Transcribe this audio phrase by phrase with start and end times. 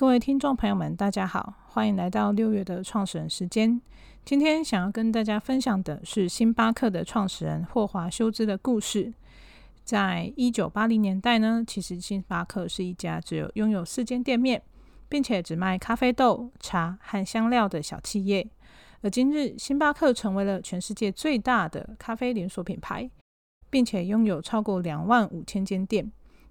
[0.00, 3.78] 各位听众朋友们，大家好，欢迎来到六月的创始人时间。
[4.24, 9.12] 今天想要跟大家分享的是星巴克的创始人霍华修兹的故事。
[9.84, 14.62] 在一九八零年代呢，其实星巴克是一家只有拥有四间店面，
[15.06, 18.48] 并且只卖咖啡豆、茶和香料的小企业。
[19.02, 23.10] 而今日，星巴克成为了全世界最大的咖啡连锁品牌，
[23.68, 26.10] 并且拥有超过两万五千间店。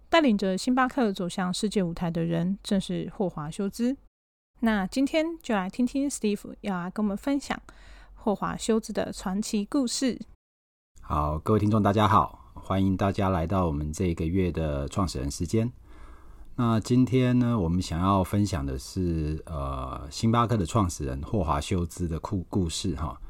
[0.09, 3.95] 带领着星巴克走向世界舞台的人，正是霍华修兹。
[4.62, 7.62] 那今天就来听听 Steve 要来跟我们分享
[8.16, 10.20] 霍华修兹的传奇故事。
[11.02, 15.72] 好，各位听众，大家好，欢迎大家来到我们这个月的创始人时间。
[16.55, 23.21] 那今天呢，我们想要分享的是呃，星巴克的创始人霍华修兹的故故事哈。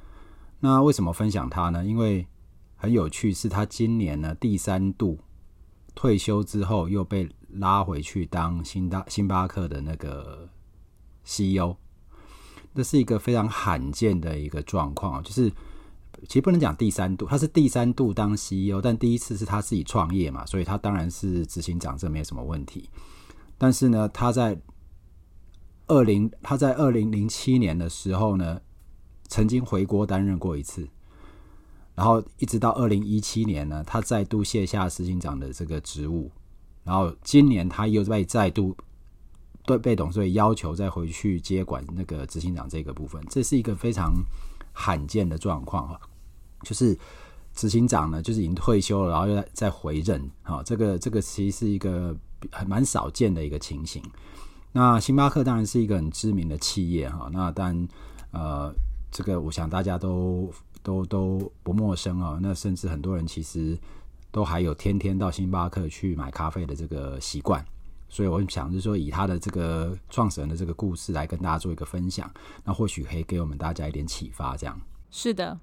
[0.61, 1.85] 那为什么分享他呢？
[1.85, 2.25] 因为
[2.77, 5.19] 很有趣，是他今年呢第三度。
[5.99, 10.47] 退休之后又被拉回去当星大星巴克的那个
[11.25, 11.75] CEO，
[12.73, 15.21] 这是一个非常罕见的一个状况。
[15.21, 15.51] 就是
[16.25, 22.89] 其实不能讲第三度，他是第三度当 CEO，但第一次是他自己创业嘛，所以他当然是执行长，这没什么问题。
[23.57, 24.57] 但是呢，他在
[25.87, 28.61] 二零他在二零零七年的时候呢，
[29.27, 30.87] 曾经回国担任过一次。
[31.99, 36.31] 然后一直到二零一七年呢，他再度卸下执行长的这个职务。
[36.85, 38.73] 然后今年他又被再度
[39.65, 44.13] 对被董事会要求再回去接管那个执行长这个部分，这是一个非常
[44.71, 45.99] 罕见的状况哈。
[46.63, 46.97] 就是
[47.53, 50.63] 执行长呢，就是已经退休了，然后又再再回任哈。
[50.63, 52.15] 这个这个其实是一个
[52.49, 54.01] 还蛮少见的一个情形。
[54.71, 57.29] 那星巴克当然是一个很知名的企业哈。
[57.33, 57.87] 那当然
[58.31, 58.73] 呃，
[59.11, 60.49] 这个我想大家都。
[60.81, 63.77] 都都不陌生啊，那甚至很多人其实
[64.31, 67.63] 都还有天天到星巴克去买咖啡的这个习惯，
[68.07, 72.31] 所以我想就是说，以他的这个创始人的这个故事来跟大家做一个分享，
[72.63, 74.55] 那或许可以给我们大家一点启发。
[74.55, 74.79] 这样
[75.11, 75.59] 是的，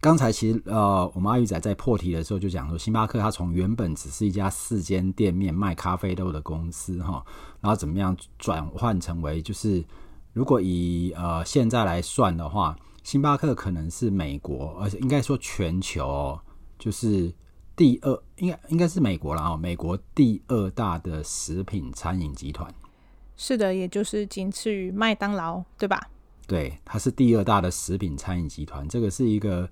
[0.00, 7.24] 刚才其实呃，我们阿玉仔在破题的时候就讲说，星巴克它从原本只是一家四间店面卖咖啡豆的公司哈，
[7.60, 9.84] 然后怎么样转换成为就是
[10.32, 12.76] 如果以呃现在来算的话。
[13.06, 16.36] 星巴克可能是美国，而且应该说全球
[16.76, 17.32] 就是
[17.76, 22.68] 第二，应该应该是美国了啊，美国第二大的食品餐饮集团。
[23.36, 26.10] 是的，也就是仅次于麦当劳，对吧？
[26.48, 29.70] 对，它是第二大的食品餐饮集团，这个是一个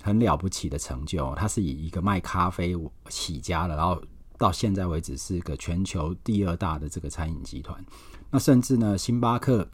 [0.00, 1.34] 很了不起的成就。
[1.34, 2.76] 它是以一个卖咖啡
[3.08, 4.00] 起家的，然后
[4.38, 7.84] 到现在为止是一个全球第二大的这个餐饮集团。
[8.30, 9.68] 那甚至呢，星巴克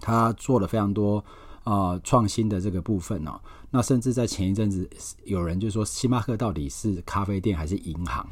[0.00, 1.24] 它做了非常多。
[1.66, 3.40] 啊，创新的这个部分哦，
[3.70, 4.88] 那甚至在前一阵子，
[5.24, 8.24] 有人就说星巴克到底是咖啡店还是银行？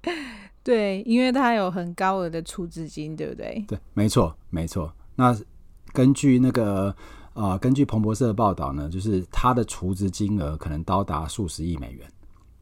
[0.62, 3.64] 对，因为它有很高额的储资金，对不对？
[3.66, 4.92] 对，没错，没错。
[5.16, 5.34] 那
[5.94, 6.90] 根据那个
[7.32, 12.06] 啊、呃，根据彭博社的报道呢，就是它的储资金额可能高达数十亿美元，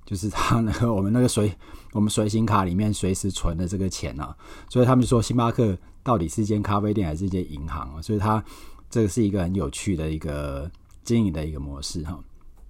[0.05, 1.53] 就是它那个我们那个随
[1.93, 4.37] 我们随行卡里面随时存的这个钱啊，
[4.71, 8.01] 所以他们说星巴克到底是一间咖啡店还是一间银行啊？
[8.01, 8.41] 所以它。
[8.89, 10.71] 这个是一个很有趣的一个
[11.05, 12.19] 经营的一个模式哈，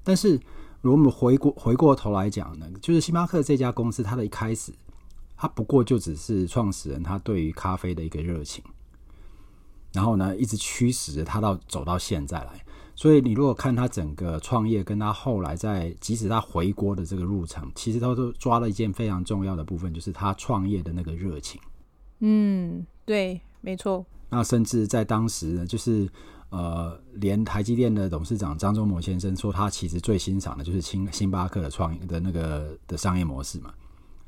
[0.03, 0.41] 但是
[0.81, 4.73] 如果我们回过回过头来讲呢，就是星巴克这家公司，它的一开始，
[5.37, 8.63] 它不过就只是创始人他对于咖啡的一个热情，
[9.93, 12.63] 然后呢，一直驱使着他到走到现在来。
[12.95, 21.61] 所以你如果看他整个创业，跟他后来在即使他回国的这个路程，其实他都抓了一件非常重要的部分，就是他创业的那个热情。
[22.21, 24.07] 嗯，对，没错。
[24.29, 26.09] 那甚至在当时呢，就是
[26.51, 33.73] 呃，连台积电的董事长张忠谋先生说，他其实最欣赏的就是星星巴克的创业的那个的商业模式嘛。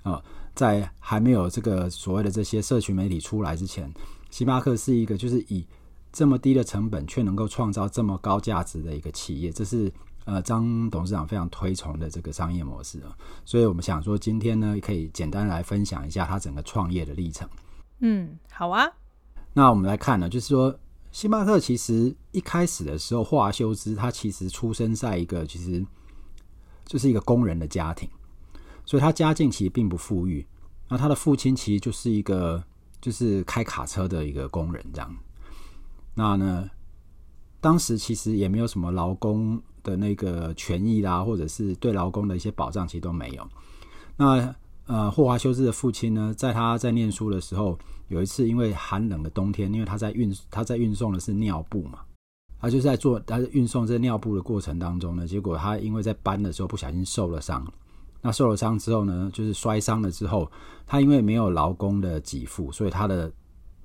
[0.05, 0.23] 啊、
[0.55, 3.93] 在还没有这个所谓的这些社群媒体出来之前，
[4.31, 5.67] 星巴克是一个就是以
[6.13, 9.93] 这么低的成本却能够创造这么高价值的一个企业，这是
[10.25, 13.15] 呃张董事长非常推崇的这个商业模式啊。
[13.45, 17.47] 所以我们想说，今天呢，可以简单来分享一下他整个创业的历程。
[18.01, 18.91] 嗯，好啊。
[19.59, 20.73] 那我们来看呢，就是说，
[21.11, 25.85] 星巴克其实一开始的时候，霍华修斯他其实出生在一个其实
[26.87, 28.09] 就是一个工人的家庭，
[28.87, 30.47] 所以他家境其实并不富裕。
[30.89, 32.63] 那他的父亲其实就是一个
[33.01, 35.13] 就是开卡车的一个工人这样。
[36.15, 36.71] 那呢，
[37.61, 43.45] 当时其实也没有什么劳工的那个权益啦，或者是对劳工的一些保障，其实都没有。
[44.17, 44.55] 那
[44.87, 47.77] 呃，霍华修斯的父亲呢，在他在念书的时候。
[48.09, 52.01] 有一次，因为寒冷的冬天，因为他在运他在运送的是尿布嘛，
[52.61, 57.67] 他就在做他运送这尿布的过程当中呢，结果他因为在搬的时候不小心受了伤。
[58.21, 60.51] 那受了伤之后呢，就是摔伤了之后，
[60.87, 63.33] 他因为没有劳工的给付，所以他的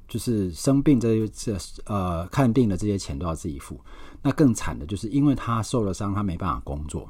[0.07, 1.55] 就是生病这这
[1.85, 3.79] 呃看病的这些钱都要自己付。
[4.23, 7.07] 那更惨的就是因为他受了伤，他没办法工作，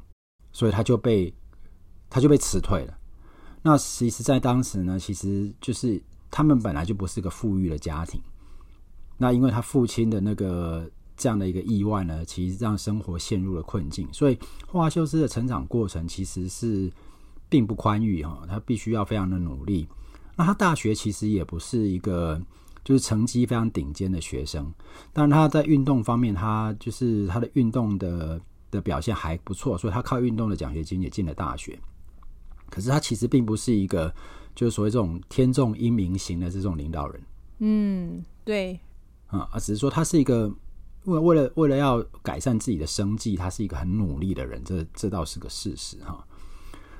[0.51, 1.33] 所以他就被
[2.09, 2.97] 他就被辞退了。
[3.61, 6.01] 那其实，在当时呢，其实就是
[6.35, 8.19] 他们本来就不是个富裕的家庭。
[9.19, 14.07] 那因为他父亲的那个这样的一个意外呢，其实让生活陷入了困境。
[14.11, 16.91] 所以霍华修斯的成长过程其实是
[17.47, 19.87] 并不宽裕哈，他必须要非常的努力。
[20.35, 22.41] 那他大学其实也不是一个
[22.83, 24.73] 就是成绩非常顶尖的学生，
[25.13, 28.41] 但他在运动方面，他就是他的运动的
[28.71, 31.79] 的表现还不错，所以他靠运动的奖学金也进了大学。
[32.71, 34.11] 可是他其实并不是一个
[34.55, 37.21] 就是所谓这种天纵英明型的这种领导人。
[37.59, 38.79] 嗯，对。
[39.27, 40.51] 啊，只是说他是一个
[41.05, 46.23] 为为了为了要改善自己的生计，他是一个很努力的人，这这倒是个事实哈。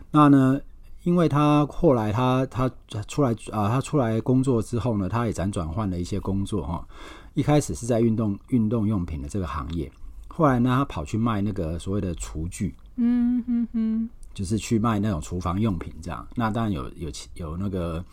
[0.10, 0.60] 那呢，
[1.04, 2.68] 因为他后来他他
[3.08, 6.88] 出来啊，他出来工作之后呢，他也辗转换了一些工作哈。
[7.36, 9.92] 一开始是在运动运动用品的这个行业，
[10.28, 14.10] 后来呢，他跑去卖那个所谓的厨具，嗯哼哼。
[14.34, 16.28] 就是去卖那种厨房用品，这样。
[16.36, 18.04] 那当然有有有那个，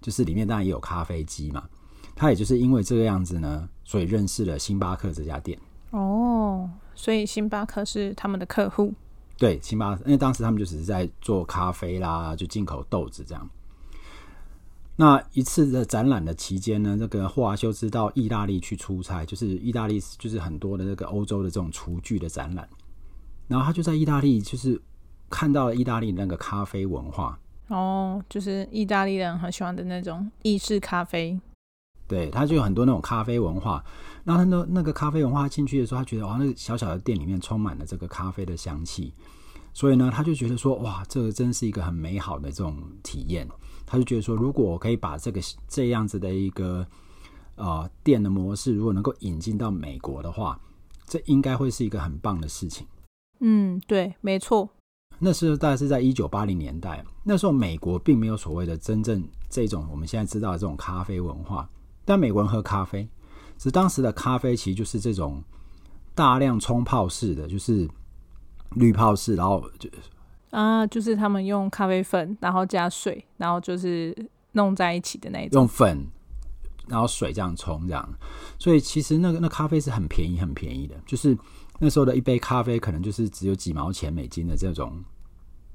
[0.00, 1.64] 就是里面当然也有咖啡机嘛。
[2.14, 5.58] 他也就是因为这个样子呢，所以认识了星巴克这家店。
[5.90, 8.92] 哦，所以星巴克是他们的客户。
[9.38, 13.48] 对，星巴克，因为当时他们就只是在做咖啡啦，就进口豆子这样。
[14.96, 22.68] 那一次的展览的期间呢，那个霍华修斯到意大利去出差，就是意大利就是很多的那个欧洲的这种厨具的展览，
[23.48, 24.80] 然后他就在意大利就是。
[25.32, 27.38] 看到了意大利那个咖啡文化
[27.68, 31.40] 哦，就是意大利人很喜欢的那种意式咖啡。
[32.06, 33.82] 对，他就有很多那种咖啡文化。
[34.24, 39.14] 然后他那那个咖啡文化进去的时候，他觉得哇，那个小小的店里面充满了这个咖啡的香气。
[39.72, 43.48] 所以呢，他就觉得说哇，这个真是一个很美好的这种体验。
[43.86, 46.86] 他就觉得说，如果我可以把这个这样子的一个
[47.56, 50.60] 呃店的模式，如果能够引进到美国的话，
[51.06, 52.86] 这应该会是一个很棒的事情。
[53.40, 54.68] 嗯，对，没错。
[55.24, 61.68] 那时候大概是在一九八零年代，那时候美国并没有所谓的真正这种我们现在知道的这种咖啡文化，
[62.04, 63.08] 但美国人喝咖啡，
[63.56, 65.40] 只是当时的咖啡其实就是这种
[66.12, 67.88] 大量冲泡式的，就是
[68.70, 69.88] 滤泡式，然后就
[70.50, 74.12] 啊，就是他们用咖啡粉，然后加水，然后就是
[74.50, 76.04] 弄在一起的那种，用粉，
[76.88, 78.12] 然后水这样冲这样，
[78.58, 81.38] 所以其实那个那咖啡是很便宜很便宜的，就是
[81.78, 85.00] 那时候的一杯咖啡可能就是只有几毛钱美金的这种。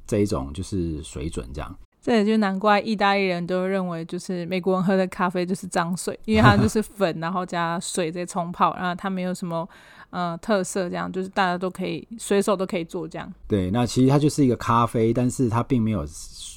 [0.07, 9.67] 这一种就是水准这样，这也就难怪意大利人都认为，就是美国人喝的咖啡就是脏水，因为它就是粉，然后加水再冲泡，然后它没有什么
[10.09, 13.31] 呃特色，这样就是大家都可以随手都可以做这样。
[13.47, 16.05] 对，那其实它就是一个咖啡，但是它并没有，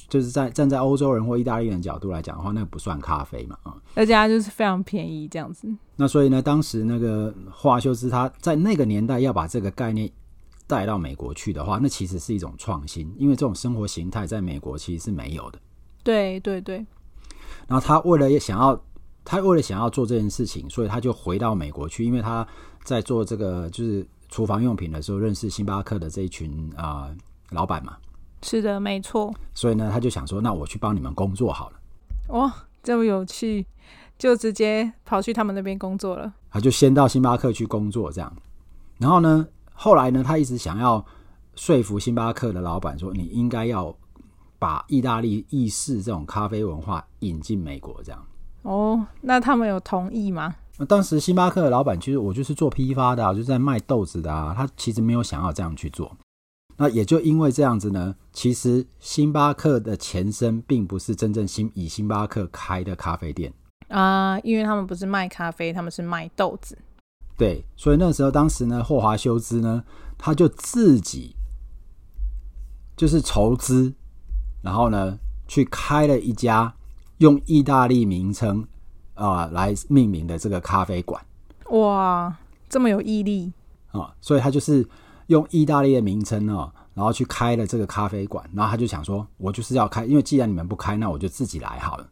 [0.07, 5.67] 就是在站在欧洲人或意大利人角度来讲的话，那个不算咖啡嘛啊，而且它就是非常便宜这样子。
[5.97, 10.09] 那所以呢，当时那个霍华修斯他在那个年代要把这个概念。
[10.71, 15.59] 带到美国去的话，那其实是一种创新，因为这种生活形态在美国其实是没有的。
[16.01, 16.77] 对对对。
[17.67, 18.81] 然后他为了想要，
[19.25, 22.47] 他为了想要做这件事情，所以他就回到美国去，因为他
[22.85, 27.15] 在做这个就是厨房用品的时候，认识星巴克的这一群啊、呃、
[27.49, 27.97] 老板嘛。
[28.41, 29.33] 是的，没错。
[29.53, 31.79] 所以呢，他就想说，那我去帮你们工作好了。
[32.29, 32.49] 哇，
[32.81, 33.67] 这么有趣，
[34.17, 36.33] 就直接跑去他们那边工作了。
[36.49, 38.33] 他就先到星巴克去工作，这样，
[38.97, 39.45] 然后呢？
[39.83, 41.03] 后来呢，他一直想要
[41.55, 43.91] 说服星巴克的老板说：“你应该要
[44.59, 48.23] 把意大利意式这种咖啡文化引进美国。”这样
[48.61, 50.53] 哦，那他们有同意吗？
[50.77, 56.15] 那当时星巴克的老板其实我就是做批发的，就是在卖豆子的啊，他其实没有想要这样去做。
[56.77, 63.51] 那也就因为这样子呢，其实星巴克的前身并不是真正星以星巴克开的咖啡店
[63.87, 66.77] 啊，因为他们不是卖咖啡，他们是卖豆子。
[67.37, 69.83] 对，所以那时候，当时呢，霍华修兹呢，
[70.17, 71.35] 他就自己
[72.95, 73.93] 就是筹资，
[74.61, 76.73] 然后呢，去开了一家
[77.17, 78.67] 用意大利名称
[79.15, 81.23] 啊、呃、来命名的这个咖啡馆。
[81.71, 82.37] 哇，
[82.69, 83.51] 这么有毅力
[83.91, 84.13] 啊、哦！
[84.21, 84.87] 所以他就是
[85.27, 92.07] 用意大利的名称哦，然后去开了这个咖啡馆，然后他就想说，我就是要开，因为既然你们不开，那我就自己来好了。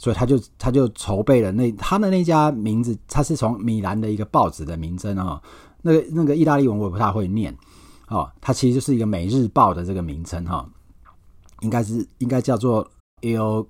[0.00, 5.38] 所以他就他就筹备了那他的那家名字，他是从米兰的一个报纸的名称啊，
[5.82, 7.54] 那个那个意大利文我也不太会念
[8.08, 10.66] 哦，它其实就是一个《每日报》的这个名称哈，
[11.60, 12.90] 应该是应该叫做
[13.20, 13.66] Il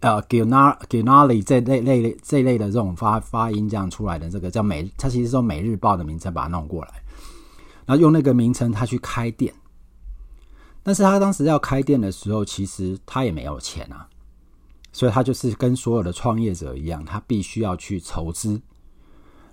[0.00, 7.00] 呃 Giornale Giornale 这类类这类的这种发发音这样出来的这个叫美，它其实是用《每日报》的名称把它弄过来，
[7.86, 9.54] 然后用那个名称他去开店，
[10.82, 14.08] 但是他当时要开店的时候，其实他也没有钱啊。
[14.92, 18.60] 所以他就是跟所有的创业者一样，他必须要去筹资，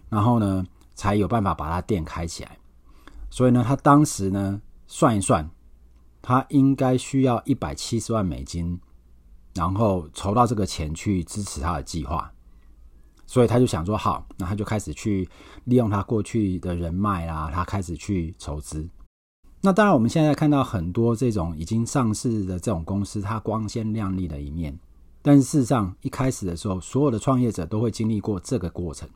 [0.10, 0.66] 然后呢，
[0.96, 2.58] 才有办法把他店开起来。
[3.30, 5.50] 所以呢，他当时呢算一算，
[6.22, 8.80] 他应该需要一百七十万美金，
[9.54, 12.32] 然后筹到这个钱去支持他的计划。
[13.26, 15.30] 所以他就想说，好，那他就开始去
[15.66, 18.90] 利用他过去的人脉啦，他开始去筹资。
[19.62, 24.78] 那当然，我们现在看到很多这种已经上市的这种公司，它光鲜亮丽的一面。
[25.22, 29.08] 但是事实上，一开始的时候，所有的创业者都会经历过这个过程，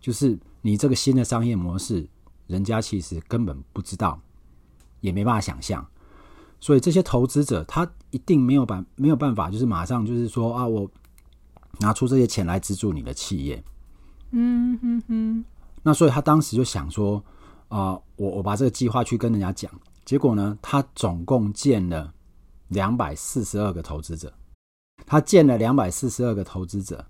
[0.00, 2.08] 就是你这个新的商业模式，
[2.46, 4.20] 人家其实根本不知道，
[5.00, 5.86] 也没办法想象。
[6.58, 10.90] 所以这些投资者，他一定没有办没有办法，就是马上就是说啊，我
[11.78, 13.62] 拿出这些钱来资助你的企业。
[14.30, 15.44] 嗯哼哼。
[15.82, 17.22] 那所以他当时就想说。
[17.70, 19.70] 啊、呃，我我把这个计划去跟人家讲，
[20.04, 22.12] 结果呢，他总共见了
[22.66, 24.32] 两百四十二个投资者，
[25.10, 27.04] 他见了两百四十二个投资者，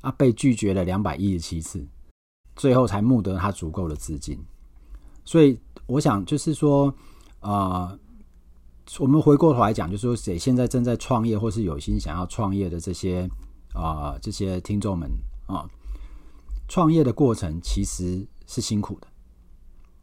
[0.00, 1.84] 啊，被拒绝了两百一十七次，
[2.54, 4.38] 最后才募得他足够的资金。
[5.24, 6.94] 所以我想就是说，
[7.40, 7.98] 啊、
[9.00, 13.28] 我们回过头来讲，就是说，谁现在正在创业或是有心想要创业的这些
[13.74, 15.10] 啊、这些听众们
[15.48, 15.68] 啊，
[16.68, 19.08] 创业的过程其实是辛苦的。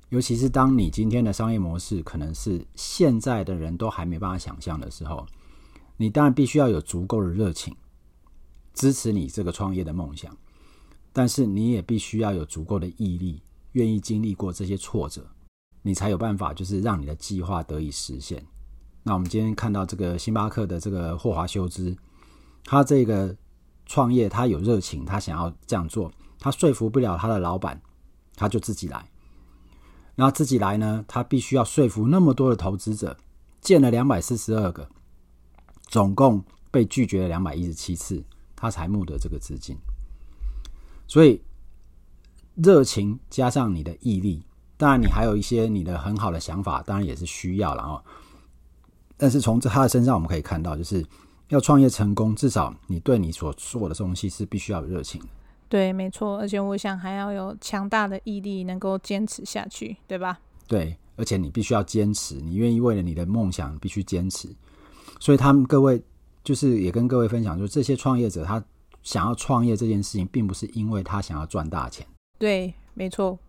[0.09, 5.25] 尤其是当你今天的商业模式可能是现在的人都还没办法想象的时候，
[5.97, 7.75] 你当然必须要有足够的热情
[8.73, 10.35] 支持你这个创业的梦想，
[11.11, 13.41] 但是你也必须要有足够的毅力，
[13.73, 15.25] 愿意经历过这些挫折，
[15.81, 18.43] 你才有办法就是让你的计划得以实现。
[19.03, 21.95] 那我们今天看到这个星巴克的这个霍华修兹，
[22.63, 23.35] 他这个
[23.85, 27.81] 创业他有热情，他想要这样做，他说服不了他的老板，
[28.35, 29.09] 他就自己来。
[30.15, 33.17] 然后自己来呢，他必须要说服那么多的投资者，
[33.61, 34.89] 见了两百四十二个，
[35.93, 38.23] 总共被拒绝了两百一十七次，
[38.55, 39.77] 他才募得这个资金。
[41.05, 41.39] 所以
[42.55, 44.43] 热情加上你的毅力，
[44.75, 48.03] 当然你还有一些你的很好的想法，当然也是需要了哦。
[49.15, 51.05] 但是从他的身上我们可以看到，就是
[51.49, 55.27] 要创业成功，至少你对你所做的东西是必须要有热情的。
[55.69, 60.39] 对，没错，而且我想还要有强大的毅力，能够坚持下去，对吧？
[60.65, 64.49] 对，而且你必须要坚持，你愿意为了你的梦想必须坚持。
[65.23, 66.03] 所以他们各位
[66.43, 68.61] 就是也跟各位分享说，这些创业者他
[69.03, 72.05] 想要创业这件事情，并不是因为他想要赚大钱，
[72.37, 73.39] 对，没错，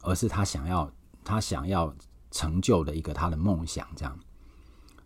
[0.00, 0.90] 而是他想要
[1.22, 1.94] 他想要
[2.30, 4.18] 成就的一个他的梦想，这样。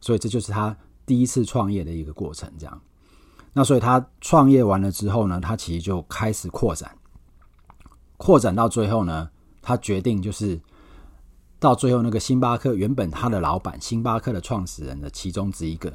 [0.00, 2.81] 所以这就是他第一次创业的一个过程，这样。
[3.52, 6.97] 那所以他创业完了之后呢，他其实就开始扩展，
[8.17, 9.29] 扩展到最后呢，
[9.61, 10.61] 他决定就是
[11.59, 15.93] 到最后那个星巴克原本他的老板，星巴克的创始人的其中之一个，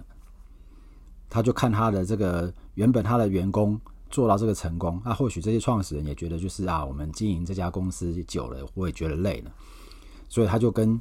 [1.30, 3.80] 他就看他的这个原本他的员工
[4.10, 9.52] 做到这个成功，那或许这些创始人也觉得就是啊，我们经营这家公司久了，我也觉得累了，
[10.30, 11.00] 所以他就跟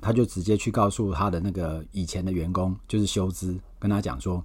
[0.00, 4.44] 他就直接去告诉他的那个以前的员工，就是修兹，跟他讲说。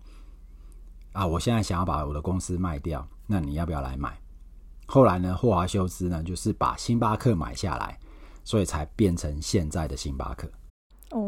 [1.13, 1.27] 啊！
[1.27, 4.17] 我现在想要把我的公司卖掉，那你要不要来买？
[4.85, 8.00] 后来呢，霍华修斯呢，就是把星巴克买下来，
[8.45, 10.50] 所以才变成现在的星巴克。
[11.09, 11.19] 哦，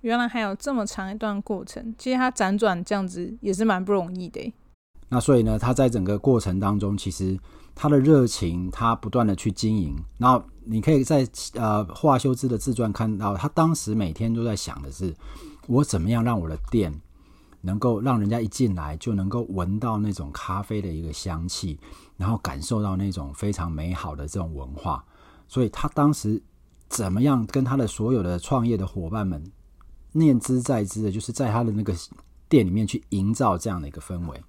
[0.00, 1.94] 原来还有这么长一段过程。
[1.98, 4.52] 其实他辗转这样子也是蛮不容易的。
[5.08, 7.38] 那所以呢，他在整个过程当中，其实
[7.74, 9.96] 他的热情，他不断的去经营。
[10.18, 15.14] 然后你可以在呃华修之的自传看到，他当时每天都在想的是，
[15.66, 16.92] 我怎么样让我的店。
[17.60, 21.76] 能够让人家一进来就能够闻到那种咖啡的一个香气，
[22.16, 25.04] 然后感受到那种非常美好的这种文化。
[25.48, 26.40] 所以他当时
[26.88, 29.42] 怎么样跟他的所有的创业的伙伴们
[30.18, 31.94] 念兹在兹的，就是在他的那个
[32.48, 34.42] 店里面去营造这样的一个氛围。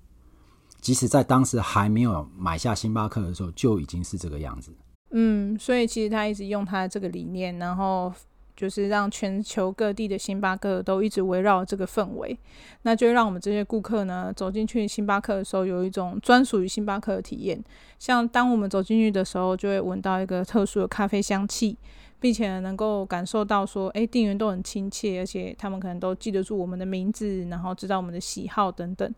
[0.82, 4.74] 即使在当时还没有买下星巴克的时候，就已经是这个样子。
[5.12, 8.12] 嗯，所以其实他一直用他的这个理念，然后。
[8.60, 12.38] 就是让全球各地的星巴克都一直围绕这个氛围，
[12.82, 17.64] 那就让我们这些顾客呢走进去星巴克的时候，有一种专属于星巴克的体验。
[18.00, 21.78] 像当我们走进去的时候，就会闻到一个特殊的咖啡香气，
[22.20, 29.14] 并且能够感受到说，哎，店员都很亲切，而且他们可能都记得住我们的名字，然后知道我们的喜好等等。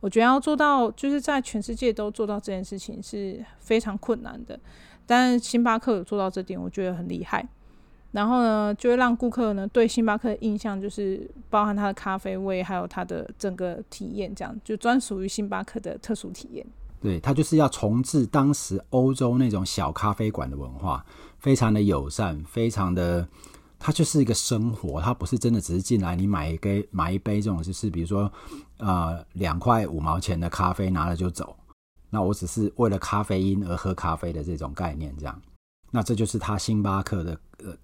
[0.00, 4.58] 我觉得要做到，就是在全世界都做到这件事情是非常困难的，
[5.06, 7.46] 但星巴克有做到这点，我觉得很厉害。
[8.12, 16.64] 然后呢，就会让顾客呢对星巴克的印象就是包含它的咖啡味，还有它的整个体验，这样就专属于星巴克的特殊体验。
[17.00, 21.04] 对，它就是要重置当时欧洲那种小咖啡馆的文化，
[21.44, 23.28] 非常的友善，非常的，
[23.78, 28.32] 它就是一个生活，它不是真的只是进来你买一杯买一杯这种，就是比如说
[28.78, 31.54] 呃两块五毛钱的咖啡拿了就走。
[32.08, 35.38] 那我只是为了咖啡因而喝咖啡的这种概念，这样。
[35.90, 37.76] 那这就是他星巴克的呃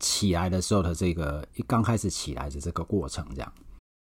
[0.00, 3.52] 起来的时候的这个一刚开始起来的这个过程，这样。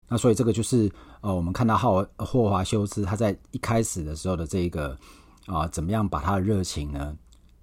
[0.07, 0.91] 那所以这个就是
[1.21, 4.97] 呃我们看到霍霍华修斯他在一开始的时候的这个
[5.45, 7.15] 啊、怎么样把他的热情呢？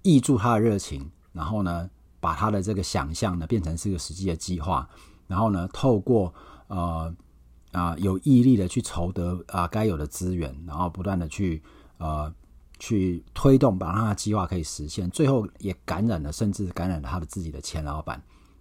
[0.03, 1.87] 挹注他的热情，然后呢，
[2.19, 4.89] 把他的这个想象呢变成是一个实际的计划，
[5.27, 6.33] 然后呢，透过
[6.67, 7.15] 呃
[7.71, 11.61] 啊、有毅力的去筹得啊、呃、该有的资源，然后不断的去
[11.99, 12.33] 呃
[12.79, 18.19] 去推动，把他的计划可以实现，最后也感染了，甚至感染了他的自己的前老板，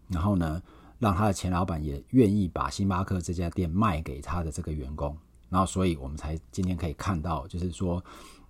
[0.09, 0.61] 然后呢，
[0.99, 5.16] 让他的前老板也愿意把星巴克这家店卖给他的这个员工，
[5.49, 8.04] 然后所以我们才今天可以看到，就是说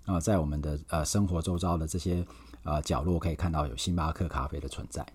[0.05, 2.27] 啊、在我们的呃生活周遭的这些。
[2.67, 5.07] 呃，角落可以看到有星巴克咖啡的存在。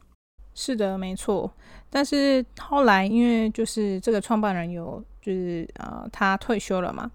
[0.54, 1.52] 是的，没错。
[1.90, 7.12] 但是后来，因为就是这个创办人有，就是呃，他退休了嘛。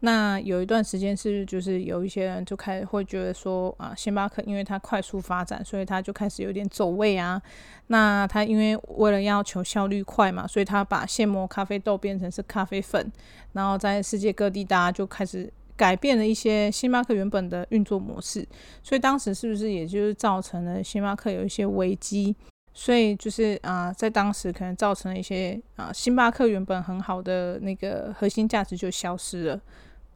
[0.00, 7.40] 那有一段时间是，就是有一些人就开始会觉得说，啊、星巴克因为它快速发展，所以它就开始有点走位啊。
[7.88, 13.12] 那他因为为了要求效率快嘛，所以他把现磨咖啡豆变成是咖啡粉，
[13.52, 15.52] 然后在世界各地大家就开始。
[15.80, 18.46] 改变了一些星巴克原本的运作模式，
[18.82, 22.36] 所以当时是不是也就是造成了星巴克有一些危机？
[22.74, 29.60] 所以就是啊、在当时可能造成了一些啊、星巴克原本很好的那个核心价值就消失了，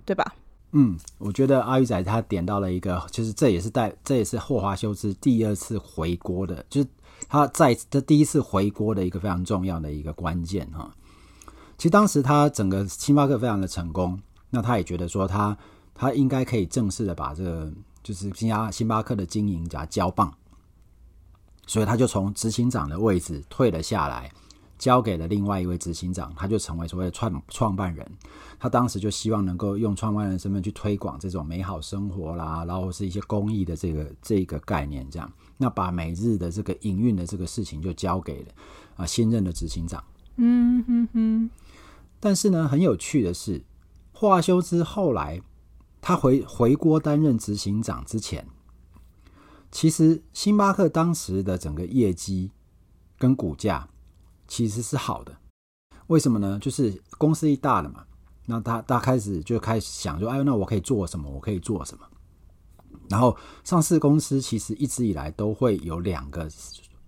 [0.05, 0.35] 对吧？
[0.73, 6.89] 嗯，我觉得阿鱼仔他点到了一个，就是这也是带，这也是霍华修斯第二次回锅的，就是
[7.27, 10.95] 他在这第一次回锅的一个非常重要的一个关键哈。
[11.79, 14.21] 其实当时他整个星巴克非常的成功。
[14.55, 15.59] 那他也觉得说他
[15.93, 17.73] 他应该可以正式的把这个
[18.05, 20.33] 就是新加星巴克的经营给他交棒，
[21.67, 24.31] 所以他就从执行长的位置退了下来，
[24.79, 28.09] 交给了另外一位执行长，他就成为所谓的创创办人。
[28.61, 35.29] 他当时就希望能够用创办人身份去推广这种美好生活啦，然后是一些公益的这个这个概念，这样。
[35.57, 38.53] 那把每日的这个营运的这个事情就交给了
[38.99, 40.05] 啊新任的执行长。
[40.37, 41.51] 嗯哼哼。
[42.21, 43.61] 但是呢，很有趣的是。
[44.17, 45.43] 霍华修兹后来，
[46.01, 48.47] 他回回国担任执行长之前，
[49.73, 52.53] 其实星巴克当时的整个业绩
[53.19, 53.89] 跟股价
[54.47, 55.37] 其实是好的。
[56.07, 56.59] 为什么呢？
[56.61, 58.05] 就是公司一大了嘛，
[58.47, 61.29] 那他他开始就开始想说，哎，那我可以做什么？
[61.29, 62.07] 我可以做什么？
[63.09, 66.49] 然后上市公司其实一直以来都会有两个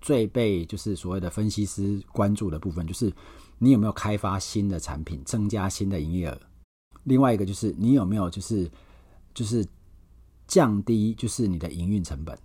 [0.00, 3.12] 最被就是所谓的分析师关注的部分，就是
[3.58, 6.40] 你有没有开发新的产品，增加新的营业额。
[7.06, 8.70] 另外一个就是你有没有就是
[9.32, 9.66] 就是
[10.46, 12.38] 降低就是你的营运成本？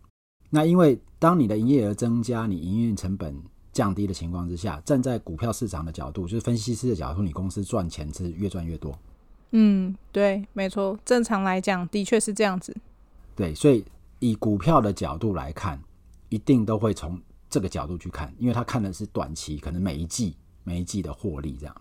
[0.50, 3.36] 那因为当你的营业额增加，你营运成本
[3.72, 8.98] 降低的情况之下，站在股票市场的角度，就是分析师的角度，你公司赚钱是越赚越多。
[9.52, 12.76] 嗯，对，没错，正常来讲的确是这样子。
[13.36, 13.84] 对，所以
[14.20, 15.82] 以股票的角度来看，
[16.30, 17.20] 一定都会从
[17.50, 21.76] 这个角度去看，因为他看的是短期，可能每一季每一季的获利这样。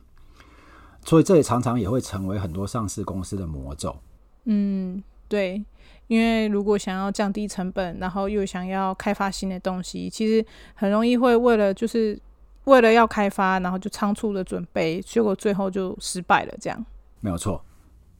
[1.05, 3.97] 所以这也常常也会成为很多上市公司的魔咒。
[4.45, 5.65] 嗯，对，
[6.07, 12.21] 因为如果想要降低成本，然后又想要开发新的东西，其实很容易会为了就是
[12.65, 16.55] 为了要开发，然后就仓促的准备，结果最后就失败了。
[16.61, 16.87] 这样
[17.21, 17.65] 没有错。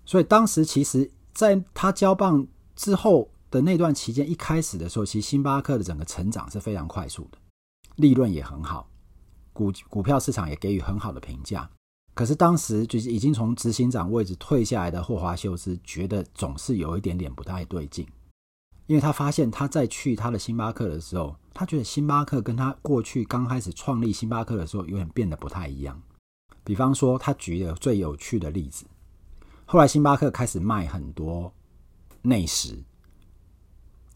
[0.05, 7.39] 所以当时其实在他交棒之后的那段期间，一开始的时候，其实星巴克的整个成长是非常快速的，
[7.97, 8.89] 利润也很好，
[9.53, 11.69] 股股票市场也给予很好的评价。
[12.15, 18.07] 可是当时就是已经从执行长位置退下来的霍华修斯，觉得总是有一点点不太对劲，
[18.87, 26.03] 因为他发现他在去他的星巴克的时候，他觉得星巴克跟他过去刚开始创立星巴克的时候有点变得不太一样。
[26.63, 28.85] 比方说，他举了最有趣的例子，
[29.65, 31.53] 后来星巴克开始卖很多
[32.23, 32.85] 内食、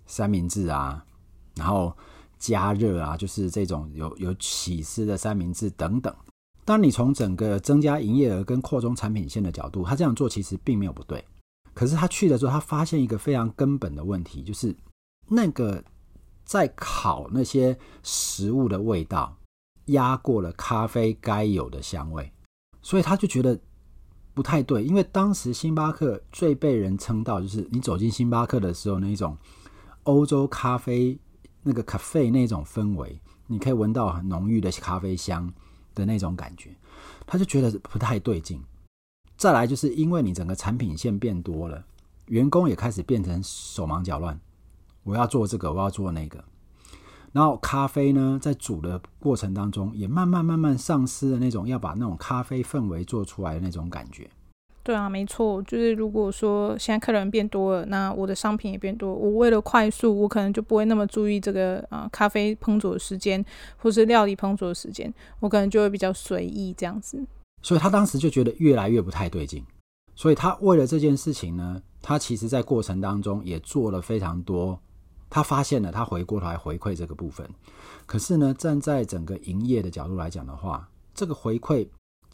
[0.04, 1.06] 三明治啊，
[1.54, 1.96] 然后
[2.38, 6.14] 加热啊，就是这种有有起司的三明治等等。
[6.64, 11.22] 当你从整个增加营业额跟扩充产品线的角度，他这样做其实并没有不对。
[11.74, 14.74] 可是他去的时候，他发现一个非常根本的问题，就是
[15.28, 15.82] 那个
[16.44, 19.36] 在烤那些食物的味道
[19.86, 22.32] 压过了咖啡该有的香味，
[22.80, 23.58] 所以他就觉得
[24.32, 24.82] 不太对。
[24.84, 29.36] 因为当时星巴克最被人称道，就是你走进星巴克的时候，那一种
[30.04, 31.18] 欧洲咖啡
[31.62, 35.52] 那个咖啡那种氛围，你可以闻到很浓郁的咖啡香。
[35.94, 36.70] 的那种感觉，
[37.26, 38.62] 他就觉得不太对劲。
[39.36, 41.84] 再来就是因为你整个产品线变多了，
[42.26, 44.38] 员工也开始变成手忙脚乱。
[45.02, 46.44] 我要做这个，我要做那个。
[47.32, 54.30] 然后咖啡呢，在煮的过程当中，也慢慢慢慢丧失了那种要把那种咖啡氛围做出来的那种感觉。
[54.84, 63.42] 对啊，没错，就是如果说现在客人变多了，那我的商品也变多，我为了快速，我可能就不会那么注意这个啊、呃、咖啡烹煮的时间，
[63.78, 67.18] 或是料理烹煮的时间，我可能就会比较随意这样子。
[67.62, 69.64] 所以他当时就觉得越来越不太对劲，
[70.14, 74.78] 所以他为了这件事情呢，他其实在过程当中也做了非常多，
[75.30, 77.48] 他发现了，他回过头来回馈这个部分，
[78.04, 81.88] 可是呢，站在整个营业的角度来讲的话，这个回馈。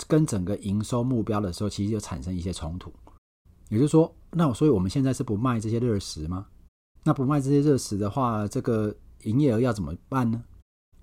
[0.09, 2.93] 跟整个营收目标的时候，其实就产生一些冲突。
[3.69, 6.47] 也就是说，那所以我们现在是不卖这些热食吗？
[7.05, 10.43] 那不卖这些热食的话，这个营业额要怎么办呢？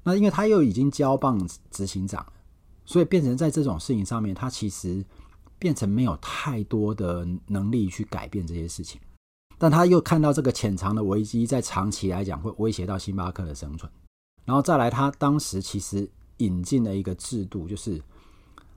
[0.03, 1.39] 那因为他又已经交棒
[1.71, 2.25] 执行长，
[2.85, 5.03] 所以变成在这种事情上面，他其实
[5.57, 8.99] 变成没有太多的能力去改变这些事情。
[9.57, 13.89] 但他又看到这个潜藏的危机，在长期来讲会威胁到星巴克的生存。
[14.43, 18.01] 然后再来，他当时其实引进了一个制度，就是。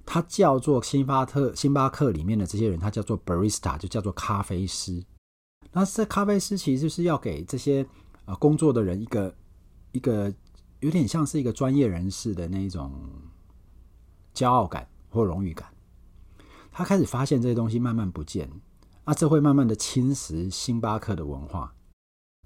[0.06, 5.00] 他叫做星巴克，星巴克里面的这些人，他叫做 barista，就叫做咖啡师。
[5.70, 7.86] 那这咖啡师其实就是要给这些
[8.24, 9.32] 呃工作的人一个
[9.92, 10.32] 一个
[10.80, 12.92] 有点像是一个专业人士的那一种
[14.34, 15.68] 骄傲感或荣誉感。
[16.72, 18.50] 他开始发现这些东西慢慢不见，
[19.04, 21.72] 啊，这会慢慢的侵蚀星巴克的文化。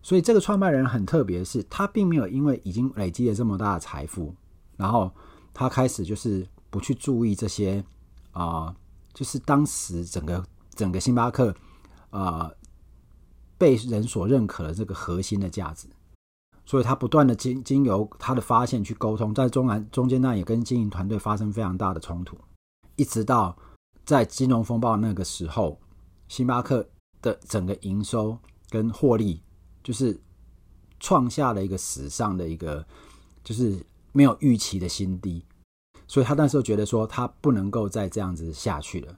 [0.03, 4.35] 所以这个创办人很特别的是，他并没有因为已经累积了这么大的财富，
[4.77, 5.11] 然后
[5.55, 6.47] 他开始就是。
[6.74, 7.84] 不去注意这些
[8.32, 8.74] 啊、
[9.12, 11.54] 就是当时整个整个星巴克
[12.10, 12.50] 啊、
[13.56, 15.87] 被人所认可的这个核心的价值，
[16.66, 22.37] 所以他不断的经经由他的发现去沟通，在中南中间那也跟经营团队发生非常大的冲突，
[22.96, 23.56] 一直到
[24.04, 25.80] 在金融风暴那个时候，
[26.26, 26.88] 星巴克
[27.22, 28.37] 的整个营收
[28.68, 29.40] 跟获利
[29.84, 30.20] 就是
[30.98, 32.84] 创下了一个史上的一个
[33.44, 35.46] 就是没有预期的新低。
[36.07, 39.17] 所以他那时候觉得说他不能够再这样子下去了。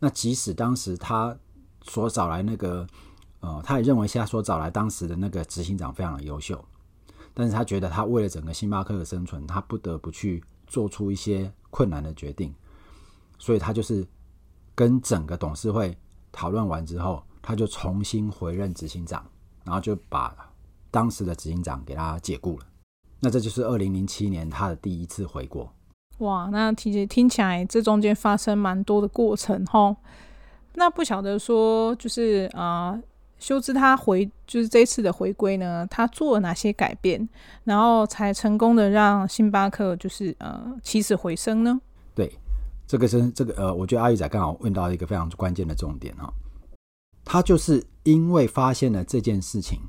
[0.00, 1.36] 那即使当时他
[1.82, 2.86] 所找来那个，
[3.40, 6.62] 呃，他也认为他所找来当时的那个执行长非常的优秀，
[7.32, 12.54] 但是他觉得他为了整个星巴克的生存，他不得不去做出一些困难的决定。
[13.38, 14.06] 所以他就是
[14.74, 15.96] 跟整个董事会
[16.32, 19.26] 讨论完之后，他就重新回任执行长，
[19.64, 20.34] 然后就把
[20.90, 22.66] 当时的执行长给他解雇了。
[23.20, 25.70] 那这就是二零零七年他的第一次回国。
[26.18, 29.94] 哇，那听起听起来，这中间发生蛮多的过程齁。
[30.74, 33.02] 那不晓得说，就是啊、呃，
[33.38, 37.28] 修兹他回，就是这次的回归呢，他做了哪些改变，
[37.64, 41.80] 然后才成功的让星巴克就是呃起死回生呢？
[42.14, 42.32] 对，
[42.86, 46.32] 这个是这个呃，我觉得阿玉仔刚好问到一个非常关键的重点哈。
[47.24, 49.80] 他就是因为发现了这件事情，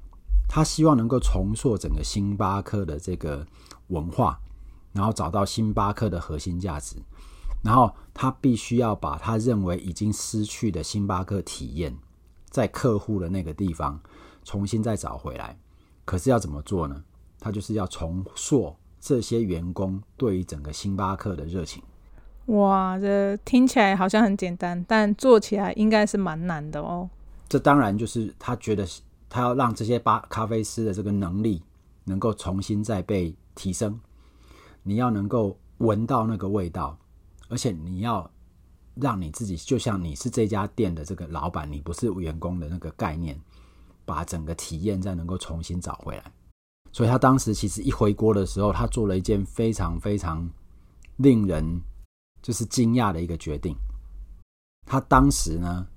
[0.47, 3.45] 他希望能够重塑整个星巴克的这个
[3.87, 4.39] 文化。
[4.95, 6.95] 然后找到星巴克的核心价值，
[7.61, 11.93] 然后他必须要把他认为已经失去的星巴克体验，
[12.49, 13.99] 在客户的那个地方
[14.45, 15.57] 重新再找回来。
[16.05, 17.03] 可是要怎么做呢？
[17.41, 21.83] 他就是要重塑这些员工对于整个星巴克的热情。
[22.45, 27.09] 哇，这听起来好像很简单，但做起来应该是蛮难的哦。
[27.49, 28.87] 这当然就是他觉得
[29.27, 31.61] 他要让这些巴咖啡师的这个能力
[32.05, 33.99] 能够重新再被提升。
[34.87, 36.95] 你要能够闻到那个味道，
[37.49, 38.29] 而且你要
[38.93, 43.35] 让你自己就像你是这家店的这个老板，你不是员工的那个概念，
[44.05, 46.31] 把整个体验再能够重新找回来。
[46.91, 50.47] 所以他当时其实一回国的时候，他做了一件非常非常
[51.15, 51.81] 令人
[52.43, 53.75] 就是惊讶的一个决定。
[54.85, 55.87] 他当时呢，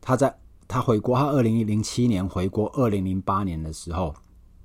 [0.00, 4.14] 他在他回国，他二零零七年回国，二零零八年的时候，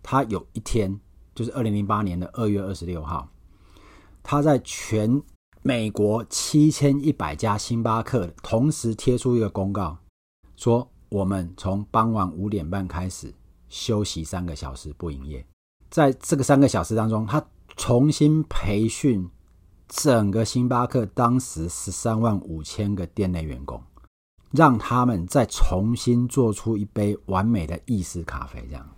[0.04, 1.00] 他有一天。
[1.38, 3.30] 就是二零零八年的二月二十六号，
[4.24, 5.22] 他在全
[5.62, 9.96] 美国七千一百家星巴克同时贴出一个公告，
[10.56, 13.32] 说我们从傍晚五点半开始
[13.70, 15.46] 休息三个小时不营业。
[15.92, 17.46] 在这个三个小时当中，他
[17.76, 19.30] 重新培训
[19.88, 23.80] 整个星巴克当时十三万五千个店内员工，
[24.50, 28.90] 让他们再重新做出一杯完美的意式咖啡，这样。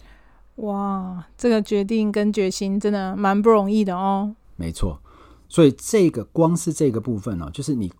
[0.60, 4.36] 哇，这个决定跟决心真的蛮不容易的哦。
[4.58, 5.02] 没错，
[5.48, 7.92] 所以这个光是这个部分哦，就是你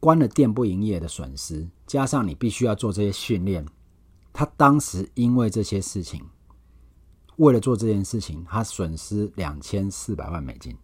[0.00, 3.66] 关了店不营业的损失，加上你必须要做这些训练。
[4.32, 6.22] 他当时因为这些事情，
[7.36, 10.74] 为了做这件事情，他损失两千四百万美金。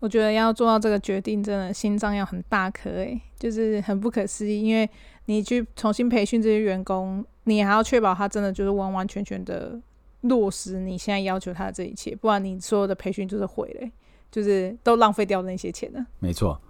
[0.00, 4.62] 我觉得要做到这个决定，真的心脏要很大颗诶，就是很不可思议。
[4.62, 4.88] 因为
[5.26, 9.78] 你去重新培训这些员工，你还要确保他真的就是完完全全的。
[10.22, 13.88] 落实你现在要求他的这一切，不然你所有的培训就是毁了，
[14.30, 16.04] 就是都浪费掉那些钱了。
[16.18, 16.60] 没错，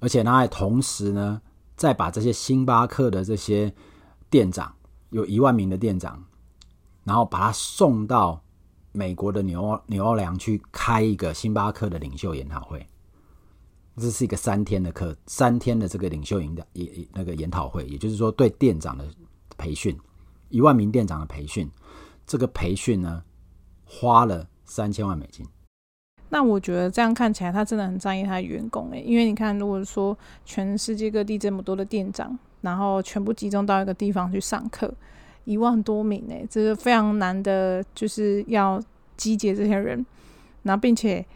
[0.00, 1.40] 而且他还同时呢，
[1.76, 3.72] 再把这些星巴克的这些
[4.28, 4.74] 店长，
[5.10, 6.24] 有一万名的店长，
[7.04, 8.42] 然后把他送到
[8.92, 12.84] 美国的纽纽奥良去开一个星巴克的领袖研讨会。
[13.96, 19.04] 这是一个三天的课，三天的这个领袖营的也那个研讨会，也就是说对店长的
[19.58, 19.98] 培训，
[20.48, 21.70] 一万名店长的培训，
[22.30, 23.24] 这个培训呢
[23.84, 25.44] 花了三千万美金。
[26.28, 34.94] 那我觉得这样看起来，他真的很在意他的员工诶，因为你看，如果说全世界各地这么多的店长，然后全部集中到一个地方去上课，
[35.42, 38.80] 一万多名诶，这是非常难的，就是要
[39.16, 40.06] 集结这些人，
[40.62, 41.26] 然后并且。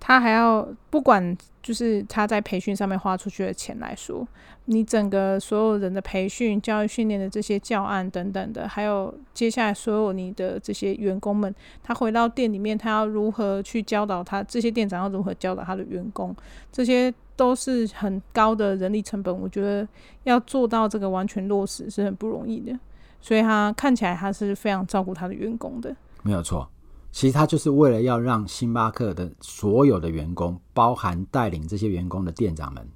[0.00, 4.26] 他还要不管，就是他在培训上面花出去的钱来说，
[4.66, 16.34] 你整个所有人的培训、教育训练的这些教案等等的，还有接下来所有你的这些员工们，他回到店里面，他要如何去教导他这些店长要如何教导他的员工，
[16.70, 19.36] 这些都是很高的人力成本。
[19.36, 19.86] 我觉得
[20.24, 22.78] 要做到这个完全落实是很不容易的，
[23.20, 26.68] 所以他看起来他是非常照顾他的员工的，没有错。
[27.18, 32.88] 其实他就是为了要让星巴克的所有的员工，包含带领这些员工的店长们，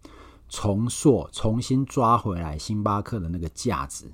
[0.48, 4.04] 重塑、重新抓回来星巴克的那个价值，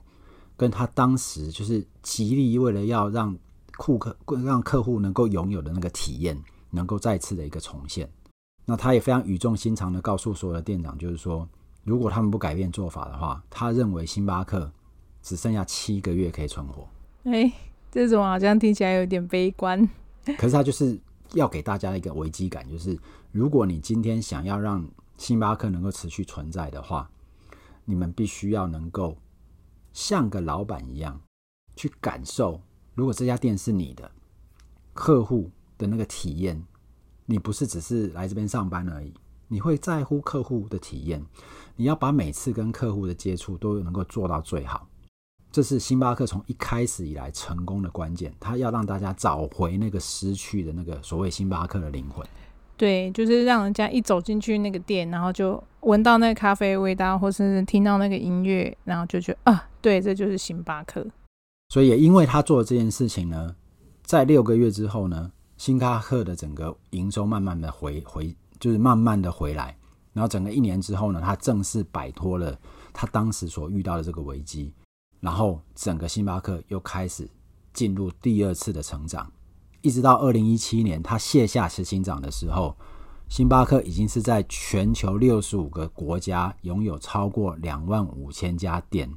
[0.56, 3.36] 跟他当时就是极力为了要让
[3.76, 8.10] 顾客、让客户能够拥有的那个体验，能够再次的一个重现。
[8.64, 11.46] 那他也非常语重心长的告诉所有的店长，就是说，
[11.84, 14.72] 如果他们不改变做法的话，他认为星巴克
[15.20, 16.88] 只剩下七个月可以存活。
[17.24, 17.52] 哎。
[17.90, 19.88] 这种好像听起来有点悲观，
[20.36, 20.98] 可是他就是
[21.32, 22.98] 要给大家一个危机感，就是
[23.32, 27.10] 如果你今天想要让星巴克能够持续存在的话，
[27.84, 29.16] 你们必须要能够
[29.92, 31.20] 像个老板一样
[31.76, 32.60] 去感受，
[32.94, 34.10] 如果这家店是你的
[34.92, 36.62] 客户的那个体验，
[37.24, 39.14] 你不是只是来这边上班而已，
[39.48, 41.24] 你会在乎客户的体验，
[41.76, 44.86] 你要把每次跟客户的接触都能够做到最好。
[45.50, 52.24] 这是星巴克从一开始以来成功的关键，他要让大家找回那个失去的那个所谓星巴克的灵魂。
[52.76, 61.04] 对，就是让人家一走进去那个店，然后就闻到那个咖啡味道，或是听到那个音乐，然后就觉得啊，对，这就是星巴克。
[61.70, 63.56] 所以也因为他做了这件事情呢，
[64.04, 69.76] 在六个月之后呢，星巴克的整个营收慢慢的回回，就是慢慢的回来，
[70.12, 72.56] 然后整个一年之后呢，他正式摆脱了
[72.92, 74.72] 他当时所遇到的这个危机。
[75.20, 77.28] 然后，整个星巴克又开始
[77.72, 79.28] 进入第二次的成长，
[79.80, 82.76] 一直到二零一七年，他卸下执行长的时候，
[83.28, 89.12] 星巴克已经是在全球六十五个国家拥有超过两万五千家店，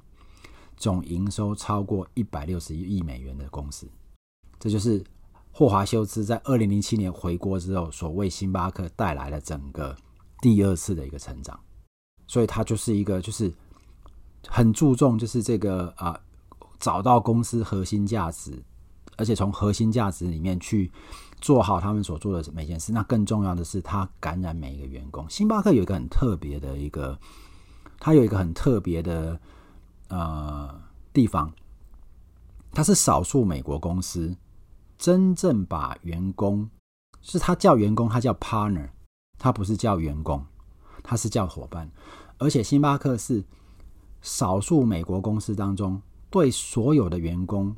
[0.76, 3.88] 总营收超过一百六十亿美元的公司。
[4.60, 5.04] 这就是
[5.52, 9.96] 霍华修斯在二零零七年回国之后所为星巴克带来了整个
[10.42, 11.60] 第二次的一个成长。
[12.26, 13.54] 所以，他就是一个就是。
[14.48, 16.20] 很注重就是这个啊，
[16.80, 18.62] 找到公司核心价值，
[19.16, 20.92] 而且从核心价值里面去
[21.40, 22.92] 做好他们所做的每件事。
[22.92, 25.30] 那更重要的是，他感染每一个员工。
[25.30, 27.18] 星巴克有一个很特别的一个，
[28.00, 29.40] 它有一个很特别的
[30.10, 30.82] 呃
[31.14, 31.54] 地方，
[32.72, 34.36] 它是少数美国公司
[34.98, 36.68] 真正把员工，
[37.22, 38.90] 是他叫员工，他叫 partner，
[39.38, 40.44] 他不是叫员工，
[41.04, 41.92] 他是叫伙伴，
[42.40, 43.46] 而且星巴克是。
[44.22, 47.76] 少数美国公司当中，对所有的员工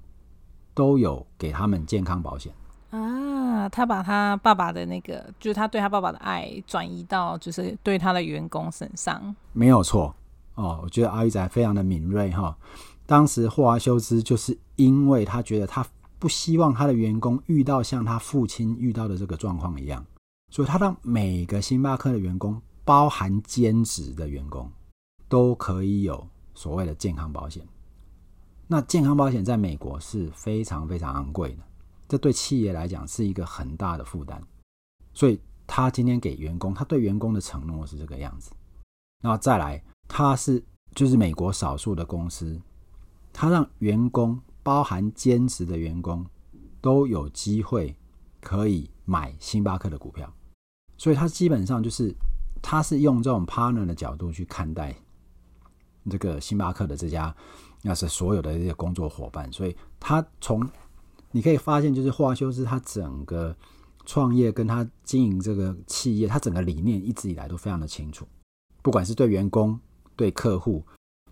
[0.74, 2.54] 都有给他们健康保险
[2.90, 3.70] 啊。
[3.70, 9.34] 他把他爸爸的那个，就是他对他爸爸的爱转移到，就是对他的员工身上。
[9.54, 10.14] 没有错
[10.56, 12.56] 哦，我觉得阿玉仔非常的敏锐哈。
[13.06, 15.86] 当时霍华修斯就是因为他觉得他
[16.20, 20.06] 不希望他的员工遇到像他父亲遇到的这个状况一样，
[20.50, 24.70] 所以他让每个星巴克的员工，包含兼职的员工，
[25.30, 26.28] 都可以有。
[26.64, 27.62] 所谓的健康保险，
[28.68, 31.64] 那健康保险在美国是非常非常昂贵的，
[32.08, 34.42] 这对企业来讲是一个很大的负担。
[35.14, 38.50] 所以他今天给员工，他对员工的承诺是这个样子。
[39.22, 40.64] 然后再来，他是
[40.96, 42.58] 就是美国少数的公司，
[43.34, 46.26] 他让员工包含兼职的员工
[46.80, 47.94] 都有机会
[48.40, 50.34] 可以买星巴克的股票。
[50.98, 52.16] 所以他基本上就是
[52.62, 54.96] 他是用这种 partner 的角度去看待。
[56.10, 57.36] 这个星巴克的这家，
[57.82, 60.68] 那是所有的这些工作伙伴，所以他从
[61.32, 63.56] 你可以发现，就是霍华修斯他整个
[64.06, 68.28] 创业跟他经营这个企业，他整个理念一直以来都非常的清楚，
[68.82, 69.80] 不管是对员工、
[70.16, 70.84] 对客户，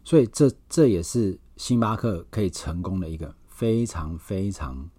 [0.04, 4.90] 所以这这也是星巴克可以成功的一个非常非常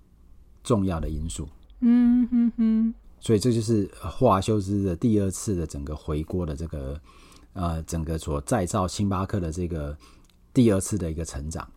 [0.62, 1.48] 重要的因素。
[1.80, 2.94] 嗯哼哼。
[3.24, 7.00] 所以这就是霍华修斯的第二次的整个回锅的这个
[7.54, 9.96] 呃，整个所再造星巴克的这个
[10.54, 11.68] 第二次的一个成长。